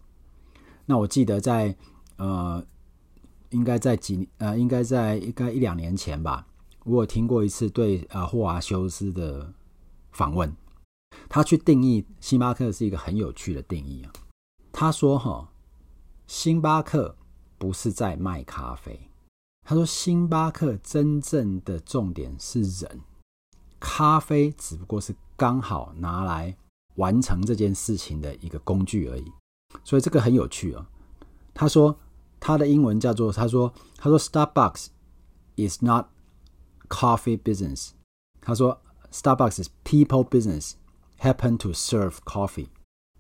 [0.86, 1.76] 那我记得在
[2.18, 2.64] 呃，
[3.50, 6.46] 应该在几呃，应该在应该一两年前吧，
[6.84, 9.54] 我有听过一次对呃霍华修斯的
[10.12, 10.56] 访问，
[11.28, 14.14] 他去定义星巴克是一个很有趣的定义啊。
[14.72, 15.50] 他说：“哈，
[16.28, 17.16] 星巴克
[17.58, 19.10] 不是在卖咖啡。”
[19.64, 23.02] 他说：“星巴克真正的重点是人，
[23.80, 26.56] 咖啡只不过是刚好拿来
[26.96, 29.32] 完成这件事情的一个工具而已。
[29.84, 30.86] 所以这个很有趣哦。
[31.54, 32.00] 他说
[32.40, 34.88] 他的英文叫做他说他说 Starbucks
[35.58, 36.08] is not
[36.88, 37.92] coffee business。
[38.42, 40.74] 他说 Starbucks is people business
[41.20, 42.68] happen to serve coffee。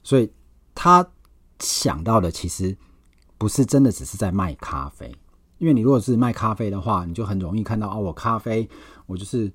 [0.03, 0.31] 所以
[0.73, 1.07] 他
[1.59, 2.77] 想到的其实
[3.37, 5.15] 不是真的只是在卖咖啡。”
[5.57, 8.69] 因为你如果是卖咖啡的话，你就很容易看到哦，我咖啡
[9.05, 9.51] 我就是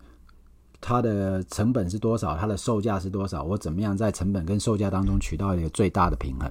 [0.81, 6.51] 它的成本是多少，它的售价是多少，我怎么样在成本跟售价当中取到一个最大的平衡？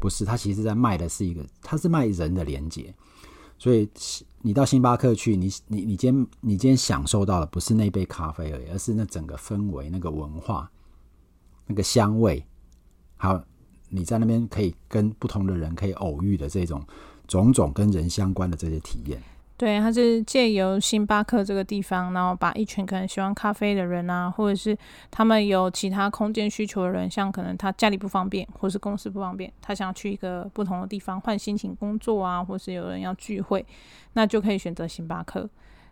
[0.00, 2.94] 不是，它其实在卖的是一个，它是卖人的连接。
[3.58, 3.88] 所以
[4.40, 10.70] 你到星巴克去，你你你今天你今天享受到的不是那杯咖啡而已，而是那整个氛围、那个文化、
[11.66, 12.44] 那个香味，
[13.16, 13.42] 还有
[13.88, 16.82] 你在那边可以跟不同的人可以偶遇的这种。
[17.26, 19.22] 种种跟人相关的这些体验，
[19.58, 24.78] 对，他是借由星巴克这个地方，然后把一群可能喜欢咖啡的人啊，或者是
[25.10, 33.66] 他们有其他空间需求的人，像可能他家里不方便，或是公司不方便，他想要去一个不同的地方换心情工作啊，或是有人要聚会，
[34.12, 35.50] 那就可以选择星巴克。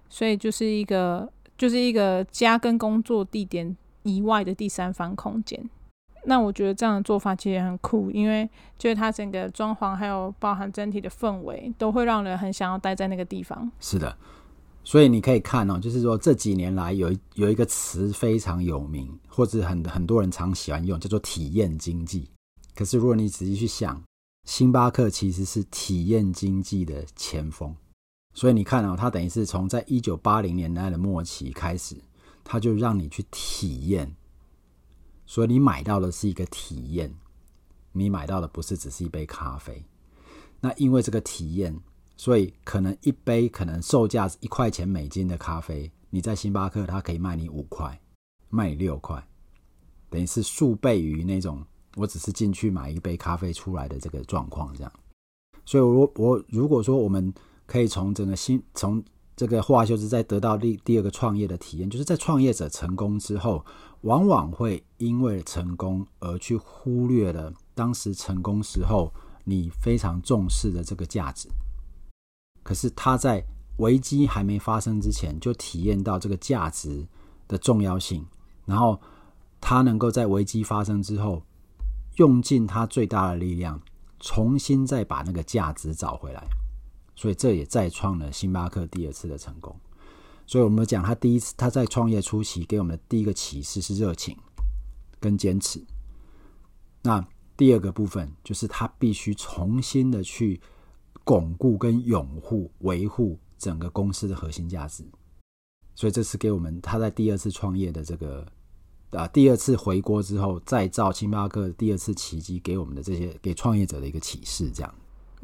[0.08, 5.68] 所以就是一个，就是一个家跟工作地点以外的第三方空间。
[6.26, 13.70] 那我觉得这样的做法其实也很酷，因为就是它整个装潢还有包含整体的氛围，都会让人很想要待在那个地方。
[13.80, 14.16] 是的，
[14.82, 22.28] 所以你可以看哦，就是说这几年来有有一个词非常有名，或者很很多人常喜欢用，叫做体验经济。
[22.74, 24.02] 可是如果你仔细去想，
[24.48, 27.74] 星巴克其实是体验经济的前锋。
[28.34, 31.96] 所以你看哦，它等于是从在一九八零年代的末期开始，
[32.44, 34.14] 它就让你去体验。
[35.26, 37.12] 所以你买到的是一个体验，
[37.92, 39.84] 你买到的不是只是一杯咖啡。
[40.60, 41.78] 那因为这个体验，
[42.16, 48.00] 所以可能一杯可能售价一块钱美金的咖啡，你在星巴克它可以卖你五块，
[48.48, 49.22] 卖你六块，
[50.08, 51.62] 等于是数倍于那种
[51.96, 54.92] 我只是进去买一杯咖啡出来的这个状况这样。
[55.64, 57.32] 所以我我如果说我们
[57.66, 59.02] 可以从整个新从
[59.36, 63.64] 这个话就是在得到第第二个创业的体验，就是在创业者成功之后。
[64.02, 71.48] 往往会因为成功而去忽略了当时成功时候你非常重视的这个价值。
[72.62, 73.42] 可是他在
[73.78, 77.04] 危机还没发生之前就体验到这个价值
[77.48, 78.24] 的重要性，
[78.64, 79.00] 然后
[79.60, 81.42] 他能够在危机发生之后
[82.16, 83.80] 用尽他最大的力量，
[84.20, 86.46] 重新再把那个价值找回来。
[87.16, 89.74] 所以这也再创了星巴克第二次的成功。
[90.46, 94.36] 所以，我们讲他第一次他在创业初期给我们的第一个启示是热情
[95.18, 95.84] 跟坚持。
[97.02, 97.26] 那
[97.56, 100.60] 第二个部分就是他必须重新的去
[101.24, 105.04] 巩固跟拥护、维护整个公司的核心价值。
[105.96, 108.46] 所以，这是给我们他在第二次创业的这个
[109.10, 114.94] 啊第二次回国之后再造星巴克第二次奇迹给我们的这些给创业者的一个启示，这样。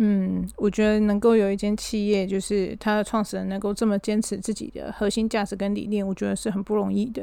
[0.04, 7.22] 嗯，我觉得能够有一间企业，就是它的创始人能够这么坚持自己的核心价值跟理念，我觉得是很不容易的。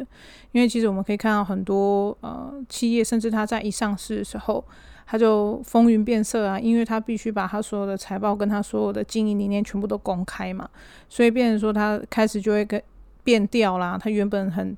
[0.53, 4.63] 因为其实我们可以看到很多呃企业，甚至他在一上市的时候，
[5.05, 10.69] 他就风云变色啊，因为他必须把他所有的财报跟他所有的经营理念全部都公开嘛，
[11.09, 12.81] 所以变成说他开始就会跟
[13.25, 13.99] 变调啦。
[14.01, 14.77] 他原本很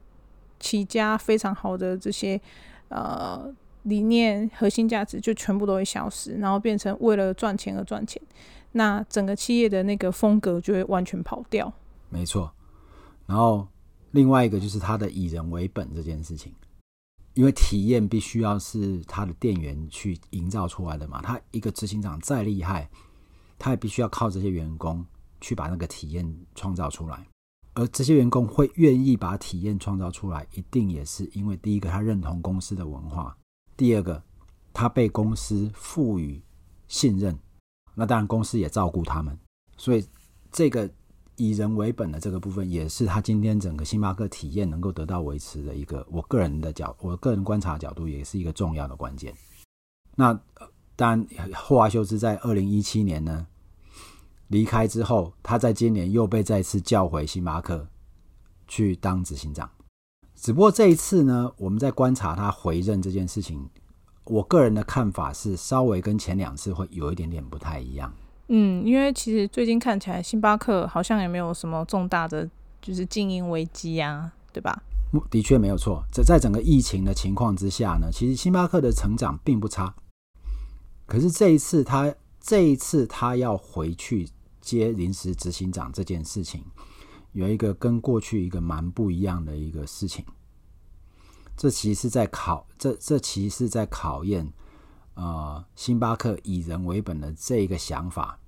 [0.59, 2.41] 起家非常好的这些
[2.89, 3.53] 呃。
[3.83, 8.21] 理念、核心价值就全部都会消失，然后变成为了赚钱而赚钱，
[8.73, 11.71] 那整个企业的那个风格就会完全跑掉。
[12.09, 12.51] 没错。
[13.25, 13.67] 然后
[14.11, 16.53] 另外一个就是他的以人为本这件事情，
[17.33, 21.21] 因为体验必须要是他的店员去营造出来的嘛。
[21.21, 22.89] 他一个执行长再厉害，
[23.57, 25.05] 他也必须要靠这些员工
[25.39, 27.25] 去把那个体验创造出来。
[27.73, 33.37] 而这些员工会愿意把体验创造出来，一定也是因为第一个他认同公司的文化。
[33.81, 34.21] 第二个，
[34.71, 36.39] 他被公司赋予
[36.87, 37.35] 信任，
[37.95, 39.35] 那当然公司也照顾他们，
[39.75, 40.05] 所以
[40.51, 40.87] 这个
[41.35, 49.33] 以人为本的这个部分，也是他今天整个星巴克体验能够得到维持的一个，我个人的角，我个人观察角度，也是一个重要的关键。
[50.15, 50.39] 那
[50.95, 53.47] 当然，霍华修斯在二零一七年呢，
[54.49, 57.87] 离开之后，他在今年又被再次叫回星巴克
[58.67, 59.67] 去当执行长。
[60.41, 63.69] 只不过这一次呢，我们在观察他回任这件事情，
[64.23, 68.11] 我个人的看法是稍微跟前两次会有一点点不太一样。
[68.47, 72.49] 嗯，因为其实最近看起来星巴克好像也没有什么重大的
[72.81, 74.81] 就是经营危机啊，对吧？
[75.29, 76.03] 的确没有错。
[76.11, 79.93] 在在整个疫情的情况之下呢，其实星巴克的成长并不差。
[81.05, 84.27] 可是这一次他这一次他要回去
[84.59, 86.63] 接临时执行长这件事情，
[87.33, 90.25] 有一个跟过去一个蛮不一样的一个事情。
[91.57, 94.51] 这其实是在考这这其实是在考验
[95.13, 98.39] 呃星巴克以人为本的这一个想法，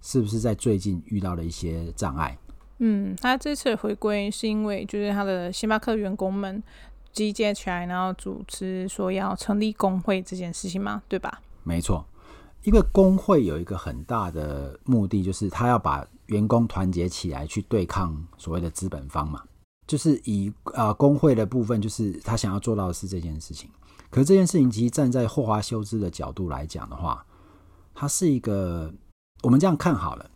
[0.00, 2.36] 是不是在最近遇到了一些障碍？
[2.78, 6.60] 嗯，他这次回归是因为就是他的星巴克员工们
[7.12, 11.40] 集结起来，然后组织说要成立工会这件事情嘛，对吧？
[11.62, 12.04] 没错，
[12.64, 19.42] 因为工会有一个很大的目的，就是他要把员工团结起来去对抗所谓的资本方嘛。
[19.86, 23.70] 就是以啊、工会的部分，就是他想要做到的是这件事情。
[24.10, 27.24] 可是这件事情，其实站在霍华修斯的角度来讲的话，
[27.94, 28.92] 他是一个
[29.42, 30.30] 我们这样看好了，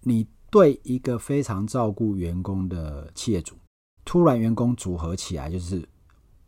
[0.00, 0.26] 你。
[0.52, 3.56] 对一个非常照顾员工的企业主，
[4.04, 5.82] 突然员工组合起来，就是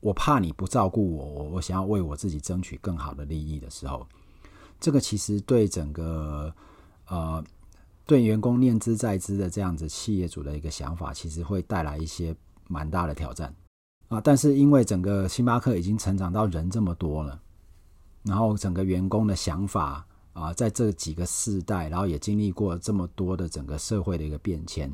[0.01, 4.07] 我怕你不照顾我，我我想要为我自己争取更好的利益的时候，
[4.85, 6.55] 这个其实对整个
[7.09, 7.43] 呃
[8.05, 12.37] 对员工念之在之的这样子企业主的一个想法，其实会带来一些
[12.69, 13.55] 蛮大的挑战
[14.09, 14.21] 啊。
[14.21, 17.41] 但是因为整个星巴克已经成长到人这么多了，
[18.25, 20.07] 然后整个员工的想法。
[20.35, 24.93] 啊，在这几个世代，然后也经历过这么多的整个社会的一个变迁，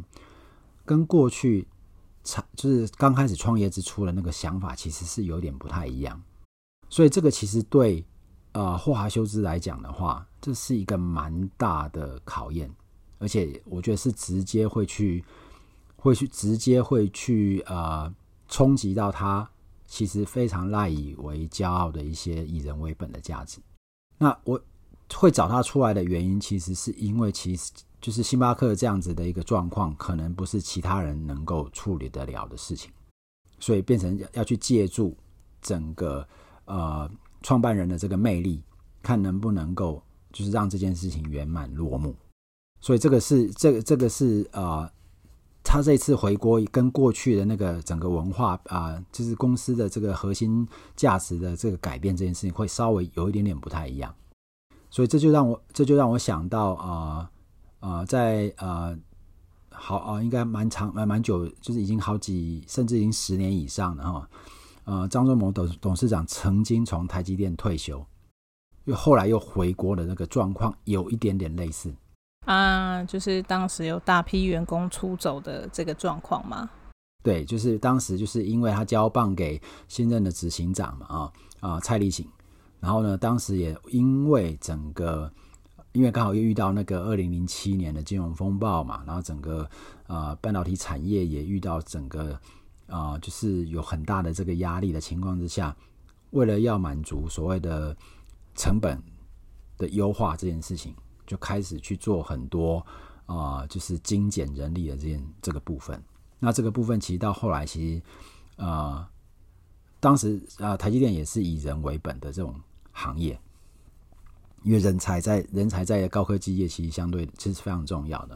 [0.84, 1.66] 跟过去
[2.55, 6.22] 就是刚开始创业之初的那个想法，其实是有点不太一样。
[6.91, 8.05] 所以这个其实对
[8.53, 12.70] 呃霍华修斯来讲的话，这是一个蛮大的考验，
[13.18, 15.24] 而且我觉得是直接会去
[15.96, 18.12] 会去直接会去呃
[18.48, 19.48] 冲击到他
[19.86, 23.59] 其实非常赖以为骄傲的一些以人为本的价值。
[24.18, 24.61] 那我。
[25.12, 32.92] 会找他出来的原因，其实是因为其实就是星巴克这样子的一个状况，可能不是其他人能够处理得了的事情，
[33.59, 35.16] 所以变成要去借助
[35.61, 36.24] 整个
[36.64, 37.11] 呃
[37.43, 38.62] 创办人的这个魅力，
[39.03, 42.14] 看能不能够就是让这件事情圆满落幕。
[42.80, 44.91] 所以这个是这个这个是呃，
[45.62, 50.66] 他这次回国跟过去的那个整个文化啊、就是公司的这个核心
[50.97, 54.14] 价值的这个改变这件事情，会稍微有一点点不太一样。
[54.88, 57.30] 所以这就让我这就让我想到啊
[57.80, 58.99] 啊、在呃
[59.70, 64.28] 好啊、应该蛮长蛮蛮久，就是已经好几甚至已经十年以上了哈。
[64.85, 68.05] 呃，张忠谋董董事长曾经从台积电退休，
[68.85, 71.95] 又后来又回国的那个状况有一点点类似
[72.47, 76.68] 啊，就是当时有大批员工出走的这个状况吗？
[77.22, 81.18] 对，就是当时就是因为他交棒给新任的执行长嘛啊
[81.61, 82.26] 啊、呃、蔡立行。
[82.81, 85.31] 然后呢，当时也因为整个，
[85.93, 89.68] 因为刚好又遇到那个二零零七年的金融风暴嘛，然后整个
[90.07, 92.41] 呃半导体产业也遇到整个
[92.91, 95.74] 啊、就是有很大的这个压力的情况之下，
[96.30, 97.97] 为了要满足所谓的
[98.55, 99.03] 成本
[99.78, 100.95] 的优化这件事情，
[101.26, 102.84] 就开始去做很多
[103.26, 106.03] 啊、就是精简人力的这件这个部分。
[106.38, 108.03] 那这个部分其实到后来，其实
[108.57, 109.07] 呃，
[110.01, 112.55] 当时啊、台积电也是以人为本的这种。
[112.93, 113.41] 行业，
[114.62, 118.34] 因为人才在人才在高科技业其实相对其实非常重要的，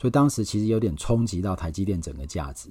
[0.00, 2.70] 所以当时其实有点冲击到台积电整个价值。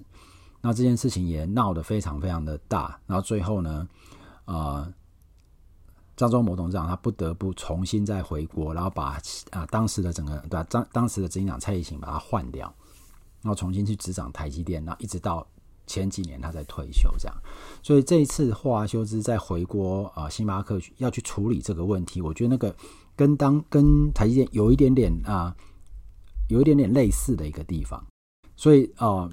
[0.68, 3.88] 那这件事情也闹得非常非常的大，然后最后呢，
[4.43, 4.93] 呃，
[6.18, 9.18] 张忠谋董事长他不得不重新再回国，然后把
[9.51, 12.65] 啊、当时的整个对当当时的执行长蔡力行把他换掉，
[13.41, 15.47] 然后重新去执掌台积电，然后一直到。
[15.89, 17.38] 前几年他在退休，这样，
[17.82, 22.76] 所以这一次霍华修兹在回国啊、星巴克要去处理这个问题，我觉得那个
[23.15, 25.55] 跟当跟台积电有一点点啊、
[26.49, 28.05] 有一点点类似的一个地方，
[28.57, 29.30] 所以啊。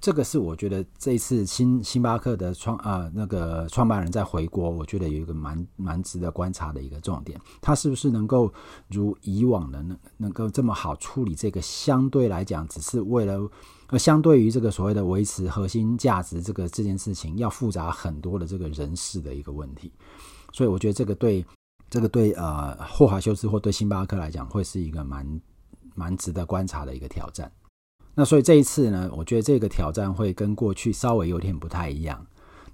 [0.00, 8.50] 这个是我觉得这一次星星巴克的创、呃、那个创办人在回国，我觉得有一个蛮蛮值得观察的一个重点，他是不是能够
[8.88, 13.46] 如以往的能能够这么好处理这个相对来讲只是为了
[13.88, 19.92] 呃相对于这个所谓的维持核心价值这个这件事情要复杂很多的这个人事的一个问题，
[20.52, 21.44] 所以我觉得这个对
[21.90, 25.40] 这个对呃霍华修斯或对星巴克来讲会是一个蛮
[25.94, 27.52] 蛮值得观察的一个挑战。
[28.20, 32.26] 那所以这一次呢，我觉得这个挑战会跟过去稍微有点不太一样。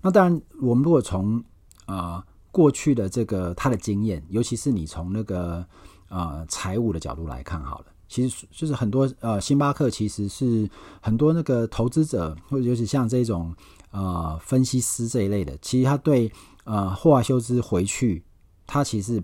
[0.02, 1.40] 那当然，我们如果从
[1.86, 2.20] 呃
[2.50, 5.64] 过去的这个他的经验，尤其是你从那个
[6.08, 10.68] 呃财务的角度来看好了，其实就是很多呃，星巴克其实是
[11.00, 13.54] 很多那个投资者或者就是像这种
[13.92, 16.28] 呃分析师这一类的，其实他对
[16.64, 18.24] 呃霍华修斯回去，
[18.66, 19.22] 他其实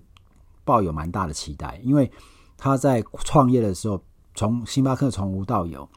[0.64, 2.08] 抱有蛮大的期待，因为
[2.56, 4.00] 他在创业的时候，
[4.36, 5.88] 从星巴克从无到有，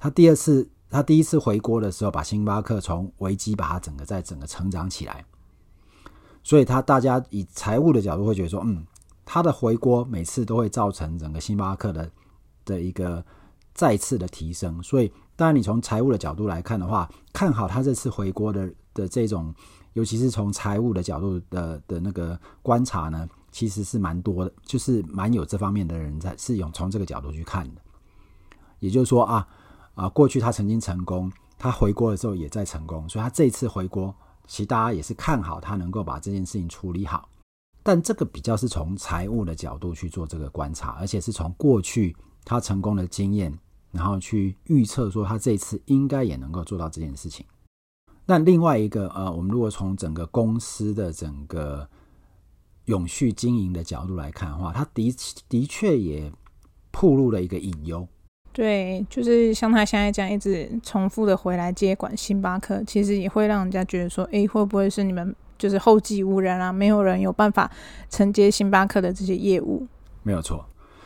[0.00, 5.24] 他第二次他第一次回国的时候，把星巴克从危机把它整个在整个成长起来，
[6.42, 8.84] 所以他大家以财务的角度会觉得说，嗯。
[9.32, 12.10] 他的回锅每次都会造成整个星巴克的
[12.64, 13.24] 的一个
[13.72, 19.54] 再次的提升，所以当然你从财务的角度来看的话，看好他这次回锅的的这种，
[19.92, 27.80] 尤其是从财务的角度的的那个观察呢，其实是蛮多的，就是蛮有这方面的人在是用从这个角度去看的。
[28.80, 29.46] 也就是说啊
[29.94, 34.14] 啊，过去他曾经成功，他回国的时候也在成功，所以他这一次回国，
[34.46, 37.28] 其实大家也是看好他能够把这件事情处理好。
[37.82, 42.14] 但这个比较是从财务的角度去做这个观察，而且是从过去
[42.44, 43.58] 他成功的经验，
[43.90, 47.44] 然后去预测说他这一次应该也能够做到这件事情。
[48.26, 51.88] 那另外一个呃，我们如果从整个公司的整个
[52.84, 55.16] 永续经营的角度来看的话，他的
[55.48, 56.30] 的确也
[56.90, 58.06] 暴露了一个隐忧。
[58.60, 65.34] 对，就是像他现在这样一直重复的回来接管星巴克，其实也会让人家觉得说，哎，会不会是你们？
[65.56, 67.70] 就是后继无人啊，没有人有办法
[68.10, 69.86] 承接星巴克的这些业务。
[70.22, 70.62] 没有错，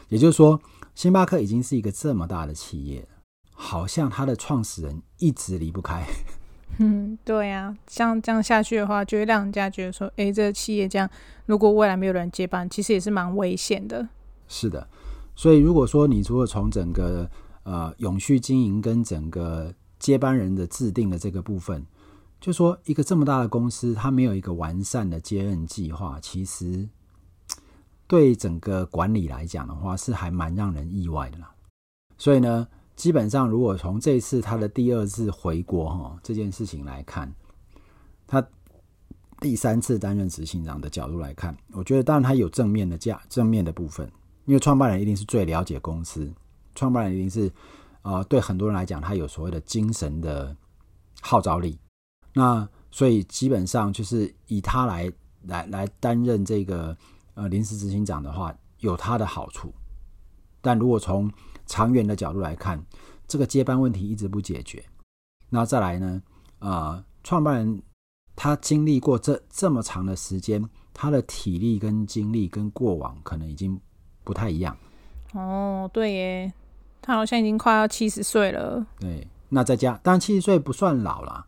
[0.08, 0.60] 也就是说，
[0.96, 3.06] 星巴克已经是一个这么大的企业，
[3.52, 6.02] 好像他的创始人一直离不开。
[6.78, 11.08] 嗯，对啊，像这样下去的话，就会让人家觉得说，哎，这个企业这样，
[11.46, 14.08] 如果未来没有人接班，其实也是蛮危险的。
[14.48, 14.88] 是的，
[15.36, 17.30] 所以如果说你除了从整个
[17.64, 21.84] 呃永续经营跟整个接班人的制定的这个部分。
[22.40, 26.86] 就说一个这么大的公司，它没有一个完善的接任计划，其实
[28.06, 31.50] 对整个管理来讲的话，是还蛮让人意外的啦。
[32.18, 37.32] 所以呢，基本上如果从这次他的第二次回国哈这件事情来看，
[38.26, 38.46] 他
[39.40, 44.06] 第三次担任执行长的角度来看，我觉得当然他有正面的价正面的部分，
[44.44, 46.30] 因为创办人一定是最了解公司，
[46.74, 47.48] 创办人一定是
[48.02, 50.56] 啊、呃，对很多人来讲，他有所谓的精神的
[51.20, 51.78] 号召力。
[52.32, 55.12] 那所以基本上就是以他来
[55.42, 56.96] 来来担任这个
[57.34, 59.72] 呃临时执行长的话，有他的好处。
[60.60, 61.30] 但如果从
[61.66, 62.82] 长远的角度来看，
[63.26, 64.84] 这个接班问题一直不解决，
[65.48, 66.22] 那再来呢？
[66.58, 67.82] 呃，创办人
[68.36, 70.62] 他经历过这这么长的时间，
[70.92, 73.78] 他的体力跟精力跟过往可能已经
[74.24, 74.76] 不太一样。
[75.32, 76.52] 哦，对耶，
[77.04, 78.84] 他好像已经快要七十岁了。
[78.98, 81.46] 对，那再加，当然七十岁不算老了。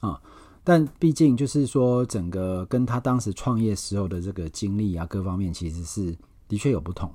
[0.00, 0.20] 啊、
[0.64, 6.16] 但毕竟就是说，整个跟他当时创业时候的这个经历啊，各方面其实是
[6.48, 7.12] 的确有不同。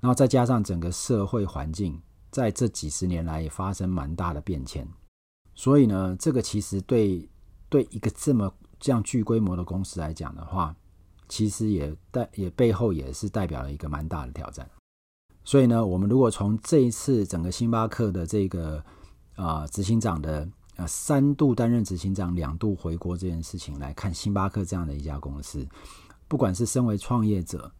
[0.00, 4.86] 然后再加上整个社会环境在这几十年来也发生蛮大的变迁，
[5.54, 7.28] 所以呢，这个其实对
[7.68, 10.74] 对一个这么这样巨规模的公司来讲的话，
[11.28, 14.68] 其实也代也背后也是代表了一个蛮大的挑战。
[15.46, 18.84] 所以呢，我们如果从这一次整个星巴克的这个
[19.36, 20.46] 啊、执行长的。
[20.76, 25.66] 啊，三度担任执行长，两度回国这件事情来看，星巴克这样的一家公司，
[26.28, 27.72] 不管是身为创业者，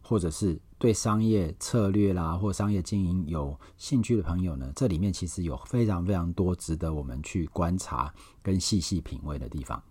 [0.00, 9.82] 或者是对商业策略啦或商业经营有兴趣的朋友呢，这里面其实有非常非常多值得我们去观察跟细细品味的地方。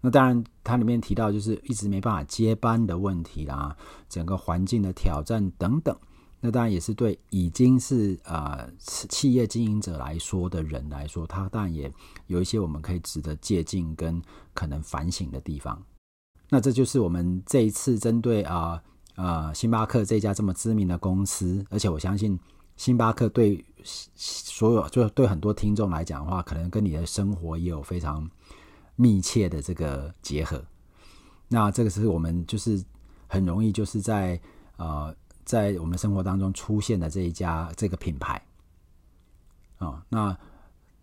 [0.00, 3.76] 那当然，它里面提到就是一直没办法接班的问题啦，
[4.08, 5.94] 整个环境的挑战等等。
[6.46, 11.90] 那当然也是对已经是呃企业经营者来说的人来说，他当然也
[12.26, 14.20] 有一些我们可以值得借鉴跟
[14.52, 15.82] 可能反省的地方。
[16.50, 18.78] 那这就是我们这一次针对啊
[19.14, 22.38] 啊、呃、星巴克这家这么知名的公司，而且我相信
[22.76, 28.30] 星巴克对所有就对很多听众来讲的话，可能跟你的生活也有非常
[28.96, 30.62] 密切的这个结合。
[31.48, 32.84] 那这个是我们就是
[33.26, 34.38] 很容易就是在
[34.76, 35.16] 呃。
[35.44, 38.34] 在我们生活当中出现的这一家这个品牌，
[39.78, 40.36] 啊、哦，那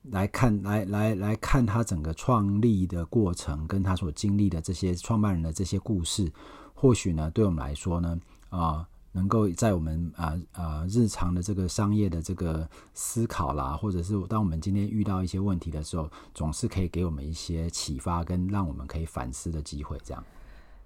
[0.04, 6.32] 来看来来来看他整个创立的过程，跟他所经历的这些创办人的这些故事，
[6.74, 8.20] 或许呢，对我们来说呢，
[8.50, 20.24] 啊、能够在我们啊啊、日常的这个商业的这个思考啦，或者是当我们今天遇到一些问题的时候，总是可以给我们一些启发，跟让我们可以反思的机会，这样。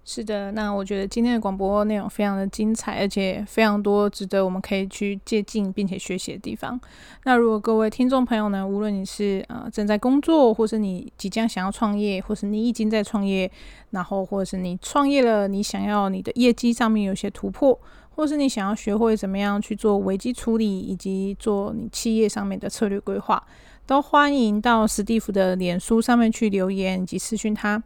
[0.08, 6.80] 是的，那我觉得今天的广播内容非常的精彩，而且非常多值得我们可以去借鉴并且学习的地方。
[7.24, 13.52] 那如果各位听众朋友呢，无论你是呃正在工作，或是你即将想要创业，或是你已经在创业，
[13.90, 17.78] 然后或者是你创业了，你想要你的业绩上面有些突破，
[18.12, 23.44] 或是你想要学会怎么样去做危机处理，以及做你企业上面的策略规划，
[23.88, 27.82] 都欢迎到史蒂夫的脸书上面去留言以及私讯他。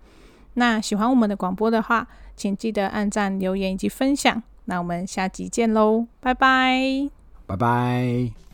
[0.59, 2.05] 那喜欢我们的广播的话，
[2.35, 4.43] 请记得按赞、留言以及分享。
[4.65, 7.09] 那我们下集见喽，拜拜，
[7.47, 8.48] 拜拜。